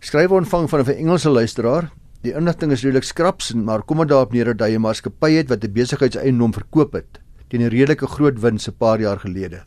Skryf 0.00 0.30
ontvang 0.30 0.68
van 0.70 0.80
'n 0.80 0.98
Engelse 0.98 1.30
luisteraar. 1.30 1.90
Die 2.22 2.32
inligting 2.32 2.72
is 2.72 2.82
redelik 2.82 3.04
skraps, 3.04 3.54
maar 3.54 3.82
kom 3.82 3.98
dit 3.98 4.08
daarop 4.08 4.32
neer 4.32 4.54
dat 4.54 4.68
hy 4.68 4.74
'n 4.76 4.80
maatskappy 4.80 5.32
het 5.32 5.48
wat 5.48 5.64
'n 5.64 5.72
besigheidseiendom 5.72 6.52
verkoop 6.52 6.92
het 6.92 7.20
teen 7.50 7.62
'n 7.62 7.70
redelike 7.70 8.06
groot 8.06 8.38
wins 8.40 8.68
'n 8.68 8.76
paar 8.78 9.00
jaar 9.00 9.18
gelede. 9.18 9.64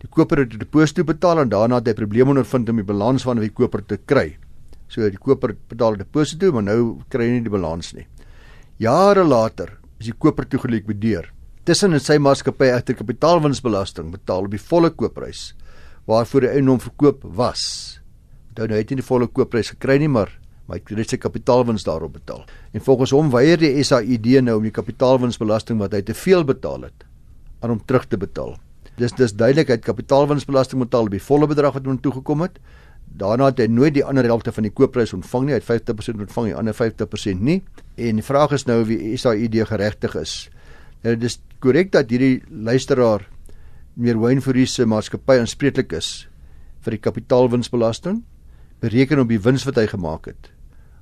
Die 0.00 0.08
koper 0.08 0.38
het 0.38 0.54
'n 0.54 0.58
deposito 0.58 1.04
betaal 1.04 1.38
en 1.38 1.48
daarna 1.48 1.76
het 1.76 1.86
hy 1.86 1.94
probleme 1.94 2.30
ondervind 2.30 2.68
om 2.68 2.76
die 2.76 2.84
balans 2.84 3.22
van 3.22 3.38
die 3.38 3.50
koper 3.50 3.86
te 3.86 3.98
kry. 4.04 4.36
So 4.88 5.08
die 5.08 5.18
koper 5.18 5.54
betaal 5.68 5.92
'n 5.92 5.98
deposito, 5.98 6.52
maar 6.52 6.62
nou 6.62 6.98
kry 7.08 7.24
hy 7.24 7.30
nie 7.30 7.42
die 7.42 7.50
balans 7.50 7.92
nie. 7.94 8.06
Jare 8.78 9.24
later 9.24 9.78
is 9.98 10.06
die 10.06 10.18
koper 10.18 10.48
toegelyk 10.48 10.86
bedeer. 10.86 11.30
Tussen 11.62 11.94
in 11.94 12.00
sy 12.02 12.16
maatskappy 12.18 12.72
egter 12.74 12.96
kapitaalwinsbelasting 12.98 14.08
betaal 14.10 14.48
op 14.48 14.50
die 14.50 14.58
volle 14.58 14.88
koopprys 14.98 15.52
waarvoor 16.10 16.42
die 16.42 16.48
eiendom 16.56 16.80
verkoop 16.82 17.20
was. 17.38 17.60
Nou 18.56 18.66
nou 18.66 18.80
het 18.80 18.88
hy 18.90 18.96
nie 18.96 18.98
die 18.98 19.06
volle 19.06 19.28
koopprys 19.30 19.70
gekry 19.76 20.00
nie, 20.02 20.08
maar 20.10 20.32
maar 20.66 20.80
hy 20.82 20.96
het 20.98 21.12
sy 21.12 21.18
kapitaalwins 21.22 21.84
daarop 21.86 22.16
betaal. 22.16 22.42
En 22.74 22.82
volgens 22.82 23.12
hom 23.14 23.30
weier 23.30 23.60
die 23.62 23.70
SAID 23.84 24.26
nou 24.42 24.56
om 24.58 24.66
die 24.66 24.74
kapitaalwinsbelasting 24.74 25.78
wat 25.78 25.94
hy 25.94 26.00
te 26.06 26.16
veel 26.18 26.42
betaal 26.48 26.88
het 26.88 27.04
aan 27.62 27.76
hom 27.76 27.82
terug 27.86 28.08
te 28.10 28.18
betaal. 28.18 28.56
Dis 28.98 29.14
dis 29.14 29.34
duidelik 29.34 29.70
hy 29.70 29.76
het 29.78 29.84
kapitaalwinsbelasting 29.86 30.82
betaal 30.82 31.06
op 31.06 31.14
die 31.14 31.22
volle 31.22 31.46
bedrag 31.46 31.76
wat 31.78 31.86
hom 31.86 32.00
toegekom 32.02 32.42
het. 32.42 32.58
Daarna 33.06 33.52
het 33.52 33.62
hy 33.62 33.68
nooit 33.70 33.94
die 33.94 34.02
ander 34.02 34.26
helfte 34.26 34.50
van 34.50 34.66
die 34.66 34.74
koopprys 34.74 35.14
ontvang 35.14 35.46
nie. 35.46 35.54
Hy 35.54 35.60
het 35.62 35.70
50% 35.94 36.26
ontvang, 36.26 36.50
die 36.50 36.58
ander 36.58 36.74
50% 36.74 37.38
nie. 37.38 37.60
En 37.94 38.18
die 38.18 38.26
vraag 38.26 38.58
is 38.58 38.66
nou 38.66 38.80
die 38.88 39.14
SAID 39.14 39.60
geregtig 39.70 40.18
is. 40.18 40.34
Nou 41.02 41.16
dis 41.18 41.38
korrek 41.62 41.92
dat 41.94 42.10
hierdie 42.10 42.42
luisteraar 42.50 43.26
meer 43.94 44.18
Wayne 44.22 44.42
Fourie 44.42 44.66
se 44.66 44.86
maatskappy 44.86 45.40
aanspreeklik 45.42 45.92
is 45.98 46.28
vir 46.82 46.96
die 46.96 47.02
kapitaalwinsbelasting 47.02 48.22
bereken 48.82 49.22
op 49.22 49.30
die 49.30 49.40
wins 49.42 49.66
wat 49.68 49.78
hy 49.78 49.86
gemaak 49.90 50.30
het 50.30 50.52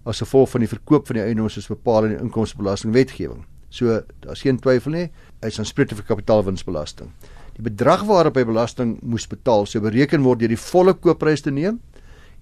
as 0.08 0.22
gevolg 0.24 0.48
van 0.54 0.64
die 0.64 0.70
verkoop 0.70 1.08
van 1.08 1.18
die 1.18 1.24
eiendom 1.26 1.50
soos 1.52 1.68
bepaal 1.68 2.08
in 2.08 2.14
die 2.14 2.22
inkomstebelastingwetgewing. 2.24 3.44
So 3.70 4.00
daar's 4.24 4.42
geen 4.42 4.58
twyfel 4.58 4.96
nie, 4.96 5.06
hy 5.42 5.50
is 5.52 5.60
aanspreeklik 5.60 6.00
vir 6.00 6.08
kapitaalwinsbelasting. 6.14 7.10
Die 7.58 7.66
bedrag 7.66 8.06
waarop 8.08 8.38
hy 8.40 8.46
belasting 8.48 8.96
moes 9.04 9.28
betaal, 9.30 9.68
sou 9.68 9.82
bereken 9.84 10.24
word 10.24 10.40
deur 10.40 10.54
die 10.54 10.60
volle 10.60 10.96
koopprys 10.96 11.44
te 11.44 11.52
neem 11.54 11.78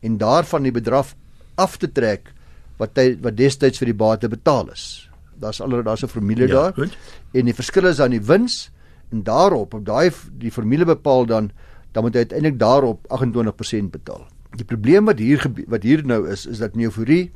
en 0.06 0.18
daarvan 0.20 0.68
die 0.68 0.74
bedrag 0.74 1.12
af 1.58 1.76
te 1.82 1.90
trek 1.90 2.30
wat 2.78 2.96
hy 2.96 3.10
wat 3.24 3.36
destyds 3.36 3.82
vir 3.82 3.90
die 3.90 3.98
bate 3.98 4.30
betaal 4.30 4.70
is. 4.70 5.07
Daar's 5.40 5.60
alre 5.60 5.82
daar's 5.82 6.02
'n 6.02 6.08
formule 6.08 6.46
ja, 6.46 6.54
daar. 6.54 6.72
Goed. 6.74 6.96
En 7.32 7.44
die 7.44 7.54
verskil 7.54 7.86
is 7.86 8.00
aan 8.00 8.10
die 8.10 8.22
wins 8.22 8.70
en 9.10 9.22
daarop 9.22 9.74
op 9.74 9.84
daai 9.84 10.10
die 10.32 10.50
formule 10.50 10.84
bepaal 10.84 11.26
dan 11.26 11.50
dan 11.92 12.02
moet 12.02 12.14
hy 12.14 12.18
uiteindelik 12.18 12.58
daarop 12.58 13.06
28% 13.08 13.90
betaal. 13.90 14.26
Die 14.56 14.64
probleem 14.64 15.04
wat 15.04 15.18
hier 15.18 15.52
wat 15.66 15.82
hier 15.82 16.04
nou 16.06 16.28
is 16.28 16.46
is 16.46 16.58
dat 16.58 16.76
euforie 16.76 17.30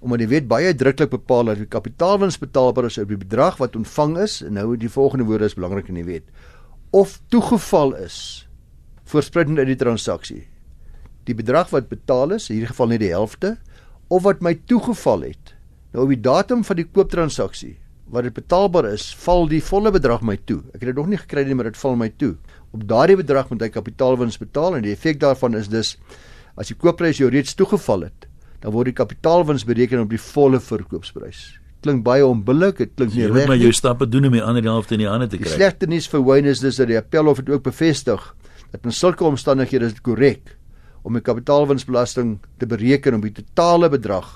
omdat 0.00 0.18
die 0.18 0.28
wet 0.28 0.48
baie 0.48 0.66
uitdruklik 0.66 1.10
bepaal 1.10 1.44
dat 1.44 1.56
die 1.56 1.66
kapitaalwins 1.66 2.38
betaalbaar 2.38 2.84
is 2.84 2.98
op 2.98 3.08
die 3.08 3.16
bedrag 3.16 3.56
wat 3.56 3.76
ontvang 3.76 4.18
is 4.18 4.42
en 4.42 4.52
nou 4.52 4.76
die 4.76 4.90
volgende 4.90 5.24
woorde 5.24 5.44
is 5.44 5.54
belangrik 5.54 5.88
in 5.88 5.94
die 5.94 6.04
wet 6.04 6.24
of 6.94 7.20
toegeval 7.28 7.96
is 7.96 8.46
voorspruitend 9.10 9.58
uit 9.58 9.72
die 9.72 9.80
transaksie. 9.80 10.44
Die 11.26 11.34
bedrag 11.34 11.72
wat 11.72 11.88
betaal 11.90 12.36
is, 12.36 12.48
in 12.48 12.58
hierdie 12.58 12.70
geval 12.70 12.92
net 12.92 13.02
die 13.02 13.12
helfte 13.12 13.56
of 14.12 14.22
wat 14.26 14.42
my 14.44 14.54
toegeval 14.70 15.26
het. 15.26 15.53
Nou 15.94 16.04
op 16.04 16.12
die 16.12 16.20
datum 16.20 16.64
van 16.66 16.80
die 16.82 16.88
kooptransaksie 16.90 17.76
wat 18.14 18.26
dit 18.26 18.34
betaalbaar 18.36 18.90
is, 18.92 19.08
val 19.24 19.48
die 19.48 19.62
volle 19.64 19.90
bedrag 19.94 20.20
my 20.22 20.36
toe. 20.46 20.60
Ek 20.74 20.82
het 20.82 20.90
dit 20.90 20.98
nog 20.98 21.08
nie 21.10 21.18
gekry 21.18 21.46
nie, 21.48 21.54
maar 21.56 21.70
dit 21.70 21.78
val 21.80 21.96
my 21.98 22.10
toe. 22.20 22.34
Op 22.74 22.84
daardie 22.86 23.16
bedrag 23.16 23.48
moet 23.50 23.64
hy 23.64 23.70
kapitaalwins 23.72 24.36
betaal 24.38 24.76
en 24.76 24.84
die 24.84 24.92
effek 24.92 25.18
daarvan 25.22 25.56
is 25.58 25.70
dus 25.72 25.94
As 26.54 26.70
die 26.70 26.76
koopprys 26.78 27.18
jou 27.18 27.28
reeds 27.34 27.56
toegeval 27.58 28.06
het, 28.06 28.26
dan 28.62 28.72
word 28.74 28.92
die 28.92 28.96
kapitaalwins 28.96 29.64
bereken 29.66 30.04
op 30.04 30.12
die 30.12 30.20
volle 30.22 30.60
verkoopsprys. 30.62 31.42
Klink 31.84 32.04
baie 32.06 32.24
onbillik, 32.24 32.78
dit 32.78 32.92
klink 32.94 33.10
nie 33.10 33.24
reg 33.24 33.32
nie. 33.32 33.40
Jy 33.40 33.40
moet 33.40 33.50
maar 33.50 33.60
jou 33.60 33.72
stappe 33.74 34.06
doen 34.08 34.28
om 34.30 34.36
die 34.38 34.42
ander 34.44 34.68
helfte 34.70 34.94
in 34.94 35.02
die 35.02 35.10
hande 35.10 35.26
te 35.28 35.40
kry. 35.40 35.48
Die 35.50 35.58
slegte 35.58 35.88
nuus 35.90 36.06
vir 36.12 36.22
Wayne 36.24 36.52
is 36.54 36.62
dis 36.62 36.78
dat 36.78 36.88
die 36.92 36.98
appelhof 37.00 37.42
dit 37.42 37.50
ook 37.50 37.66
bevestig 37.66 38.28
dat 38.70 38.86
in 38.86 38.94
sulke 38.94 39.26
omstandighede 39.26 39.90
is 39.90 39.96
dit 39.98 40.04
korrek 40.06 40.54
om 41.04 41.18
die 41.18 41.24
kapitaalwinsbelasting 41.26 42.38
te 42.62 42.70
bereken 42.70 43.18
op 43.18 43.26
die 43.26 43.34
totale 43.42 43.90
bedrag 43.90 44.30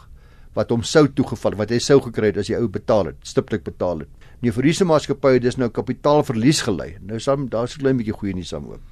wat 0.59 0.73
hom 0.75 0.83
sou 0.83 1.07
toegeval 1.07 1.55
wat 1.61 1.73
hy 1.75 1.79
sou 1.83 2.01
gekry 2.03 2.33
het 2.33 2.41
as 2.43 2.51
hy 2.51 2.59
ou 2.59 2.69
betaal 2.73 3.13
het, 3.13 3.19
stiptelik 3.27 3.65
betaal 3.67 4.03
het. 4.03 4.31
Nee, 4.43 4.55
vir 4.55 4.69
hierdie 4.69 4.87
maatskappy 4.87 5.37
het 5.37 5.45
dis 5.45 5.59
nou 5.59 5.69
kapitaalverlies 5.75 6.63
gelei. 6.67 6.97
Nou 7.03 7.19
saam 7.23 7.49
daar's 7.51 7.77
'n 7.77 7.83
klein 7.83 7.99
bietjie 7.99 8.15
goeie 8.15 8.35
nuus 8.35 8.49
saam 8.49 8.67
ook. 8.67 8.83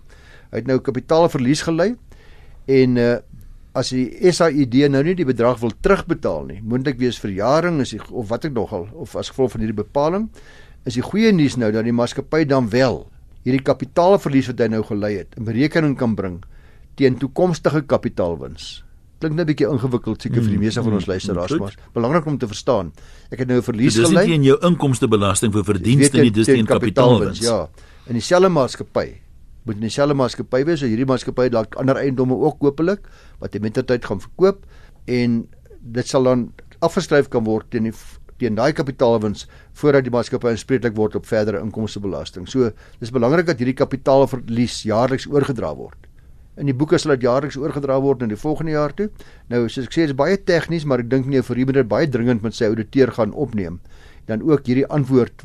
Hy 0.50 0.59
het 0.62 0.66
nou 0.66 0.79
kapitaalverlies 0.79 1.62
gelei 1.62 1.96
en 2.66 2.96
uh, 2.96 3.18
as 3.74 3.90
die 3.90 4.33
SAID 4.33 4.88
nou 4.90 5.02
nie 5.02 5.14
die 5.14 5.26
bedrag 5.26 5.61
wil 5.61 5.72
terugbetaal 5.83 6.46
nie, 6.46 6.61
moontlik 6.62 6.98
wees 6.98 7.18
verjaring 7.18 7.81
is 7.81 7.90
die, 7.90 8.00
of 8.11 8.29
wat 8.29 8.44
ek 8.44 8.52
nogal 8.52 8.88
of 8.94 9.16
as 9.16 9.31
gevolg 9.31 9.52
van 9.52 9.61
hierdie 9.61 9.83
bepaling, 9.83 10.31
is 10.87 10.94
die 10.94 11.02
goeie 11.05 11.33
nuus 11.33 11.57
nou 11.57 11.70
dat 11.72 11.85
die 11.85 11.92
maatskappy 11.92 12.44
dan 12.44 12.70
wel 12.70 13.05
hierdie 13.44 13.62
kapitaalverlies 13.62 14.48
wat 14.50 14.61
hy 14.61 14.68
nou 14.72 14.83
gelei 14.83 15.16
het 15.18 15.37
in 15.37 15.44
berekening 15.44 15.96
kan 15.98 16.16
bring 16.16 16.40
teen 16.96 17.18
toekomstige 17.20 17.83
kapitaalwins. 17.87 18.86
Klink 19.18 19.35
net 19.35 19.46
'n 19.46 19.48
bietjie 19.48 19.68
ingewikkeld 19.68 20.22
seker 20.22 20.42
vir 20.42 20.50
die 20.50 20.59
meeste 20.59 20.83
van 20.83 20.92
ons 20.92 21.07
mm, 21.07 21.11
luisteraars, 21.11 21.52
mm, 21.52 21.59
maar 21.59 21.76
belangrik 21.94 22.26
om 22.26 22.38
te 22.38 22.46
verstaan. 22.46 22.92
Ek 23.31 23.38
het 23.38 23.48
nou 23.48 23.59
'n 23.59 23.62
verlies 23.62 23.94
gelei. 23.94 24.12
Dis 24.12 24.26
nie 24.26 24.35
in 24.35 24.42
jou 24.42 24.59
inkomstebelasting 24.61 25.52
vir 25.52 25.64
verdienste 25.64 26.20
nie, 26.20 26.31
dis 26.31 26.46
teen 26.46 26.66
kapitaalwins. 26.66 27.40
Ja. 27.40 27.68
in 28.07 28.14
dieselfde 28.14 28.48
maatskappy 28.48 29.07
moet 29.66 29.81
in 29.81 29.88
dieselfde 29.88 30.14
maatskappy 30.14 30.62
wees. 30.64 30.81
So 30.83 30.87
hierdie 30.87 31.09
maatskappy 31.09 31.48
dalk 31.50 31.74
ander 31.81 31.98
eiendomme 31.98 32.37
ook 32.38 32.61
kopelik 32.62 33.09
wat 33.40 33.57
hy 33.57 33.62
met 33.64 33.81
tyd 33.81 34.05
gaan 34.05 34.22
verkoop 34.22 34.62
en 35.07 35.42
dit 35.81 36.07
sal 36.07 36.22
dan 36.29 36.52
afgeskryf 36.85 37.29
kan 37.33 37.44
word 37.44 37.70
teen 37.70 37.90
die 37.90 37.94
teen 38.37 38.55
daai 38.55 38.72
kapitaalwins 38.76 39.46
voordat 39.81 40.05
die 40.05 40.12
maatskappy 40.12 40.52
aanspreeklik 40.52 40.96
word 40.96 41.16
op 41.16 41.26
verdere 41.26 41.62
inkomstebelasting. 41.64 42.48
So 42.48 42.70
dis 43.00 43.12
belangrik 43.14 43.48
dat 43.48 43.62
hierdie 43.62 43.79
kapitaalverlies 43.79 44.83
jaarliks 44.85 45.26
oorgedra 45.31 45.72
word. 45.76 46.05
In 46.56 46.70
die 46.70 46.74
boeke 46.74 46.98
sal 46.98 47.12
dit 47.16 47.26
jaarliks 47.26 47.58
oorgedra 47.60 47.98
word 48.00 48.22
in 48.22 48.32
die 48.32 48.40
volgende 48.40 48.72
jaar 48.72 48.94
toe. 48.96 49.10
Nou 49.52 49.66
soos 49.68 49.86
ek 49.86 49.92
sê, 49.92 50.06
dit 50.06 50.14
is 50.14 50.16
baie 50.16 50.36
tegnies, 50.36 50.86
maar 50.88 51.04
ek 51.04 51.10
dink 51.10 51.26
nie 51.26 51.42
vir 51.44 51.60
hom 51.62 51.72
dit 51.72 51.88
baie 51.88 52.08
dringend 52.08 52.42
met 52.42 52.54
sy 52.54 52.70
ouditeur 52.70 53.12
gaan 53.12 53.32
opneem. 53.32 53.80
Dan 54.26 54.42
ook 54.42 54.66
hierdie 54.66 54.86
antwoord 54.86 55.44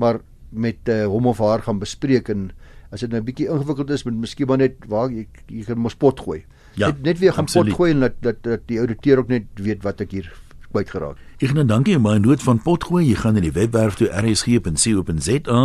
maar 0.00 0.20
met 0.50 0.88
uh, 0.88 1.04
hom 1.06 1.26
of 1.26 1.38
haar 1.38 1.62
gaan 1.62 1.78
bespreek 1.78 2.28
en 2.32 2.50
as 2.90 3.00
dit 3.00 3.10
nou 3.10 3.20
'n 3.20 3.24
bietjie 3.24 3.48
ingewikkeld 3.48 3.90
is, 3.90 4.04
moet 4.04 4.14
miskien 4.14 4.46
maar 4.46 4.58
net 4.58 4.76
waar 4.88 5.10
jy, 5.10 5.26
jy 5.46 5.64
kan 5.64 5.78
mos 5.78 5.94
pot 5.94 6.20
gooi. 6.20 6.44
Ja, 6.74 6.86
net, 6.86 7.02
net 7.02 7.18
weer 7.18 7.32
gaan 7.32 7.44
absoluut. 7.44 7.74
pot 7.74 7.76
gooi 7.76 7.90
en 7.92 8.00
dat 8.00 8.14
dat 8.20 8.42
dat 8.42 8.60
die 8.66 8.78
ouditeur 8.78 9.18
ook 9.18 9.28
net 9.28 9.44
weet 9.54 9.82
wat 9.82 10.00
ek 10.00 10.10
hier 10.10 10.32
kwyt 10.70 10.90
geraak. 10.90 11.18
Ek 11.42 11.54
nou 11.56 11.64
dankie 11.66 11.98
my 11.98 12.18
noot 12.22 12.42
van 12.42 12.60
potgooi. 12.62 13.04
Jy 13.08 13.16
gaan 13.22 13.34
na 13.38 13.40
die 13.44 13.54
webwerf 13.54 13.98
toe 14.00 14.10
rsg.co.za, 14.12 15.60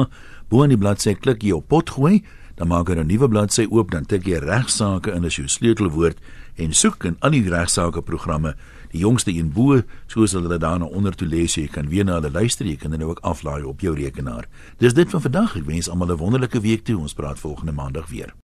bo 0.49 0.63
in 0.65 0.73
die 0.73 0.79
bladsy 0.81 1.15
klik 1.19 1.43
jy 1.45 1.55
op 1.58 1.67
potgooi, 1.73 2.23
dan 2.56 2.68
maak 2.68 2.88
jy 2.89 2.96
'n 2.96 3.08
nuwe 3.08 3.28
bladsy 3.28 3.68
oop, 3.70 3.91
dan 3.91 4.06
tik 4.06 4.26
jy 4.26 4.38
regsaake 4.39 5.12
in 5.12 5.26
as 5.26 5.36
jou 5.36 5.48
sleutelwoord 5.48 6.18
en 6.56 6.74
soek 6.74 7.04
in 7.04 7.15
al 7.20 7.32
die 7.32 7.50
regsaake 7.50 8.02
programme. 8.02 8.56
Die 8.91 9.00
jongste 9.00 9.32
een 9.32 9.52
bo 9.52 9.82
soos 10.08 10.32
hulle 10.32 10.58
daarna 10.58 10.86
onder 10.86 11.15
toe 11.15 11.28
lees 11.28 11.56
jy 11.56 11.68
kan 11.68 11.89
weer 11.89 12.06
na 12.06 12.20
hulle 12.20 12.32
luister 12.32 12.65
jy 12.65 12.76
kan 12.76 12.91
dit 12.91 13.00
nou 13.00 13.10
ook 13.10 13.24
aflaai 13.24 13.63
op 13.63 13.80
jou 13.82 13.96
rekenaar. 13.96 14.48
Dis 14.78 14.94
dit 14.94 15.10
vir 15.10 15.22
vandag. 15.22 15.56
Ek 15.56 15.65
wens 15.65 15.89
almal 15.89 16.12
'n 16.12 16.18
wonderlike 16.18 16.62
week 16.62 16.84
toe. 16.84 17.00
Ons 17.00 17.13
praat 17.13 17.39
volgende 17.39 17.72
maandag 17.72 18.10
weer 18.10 18.36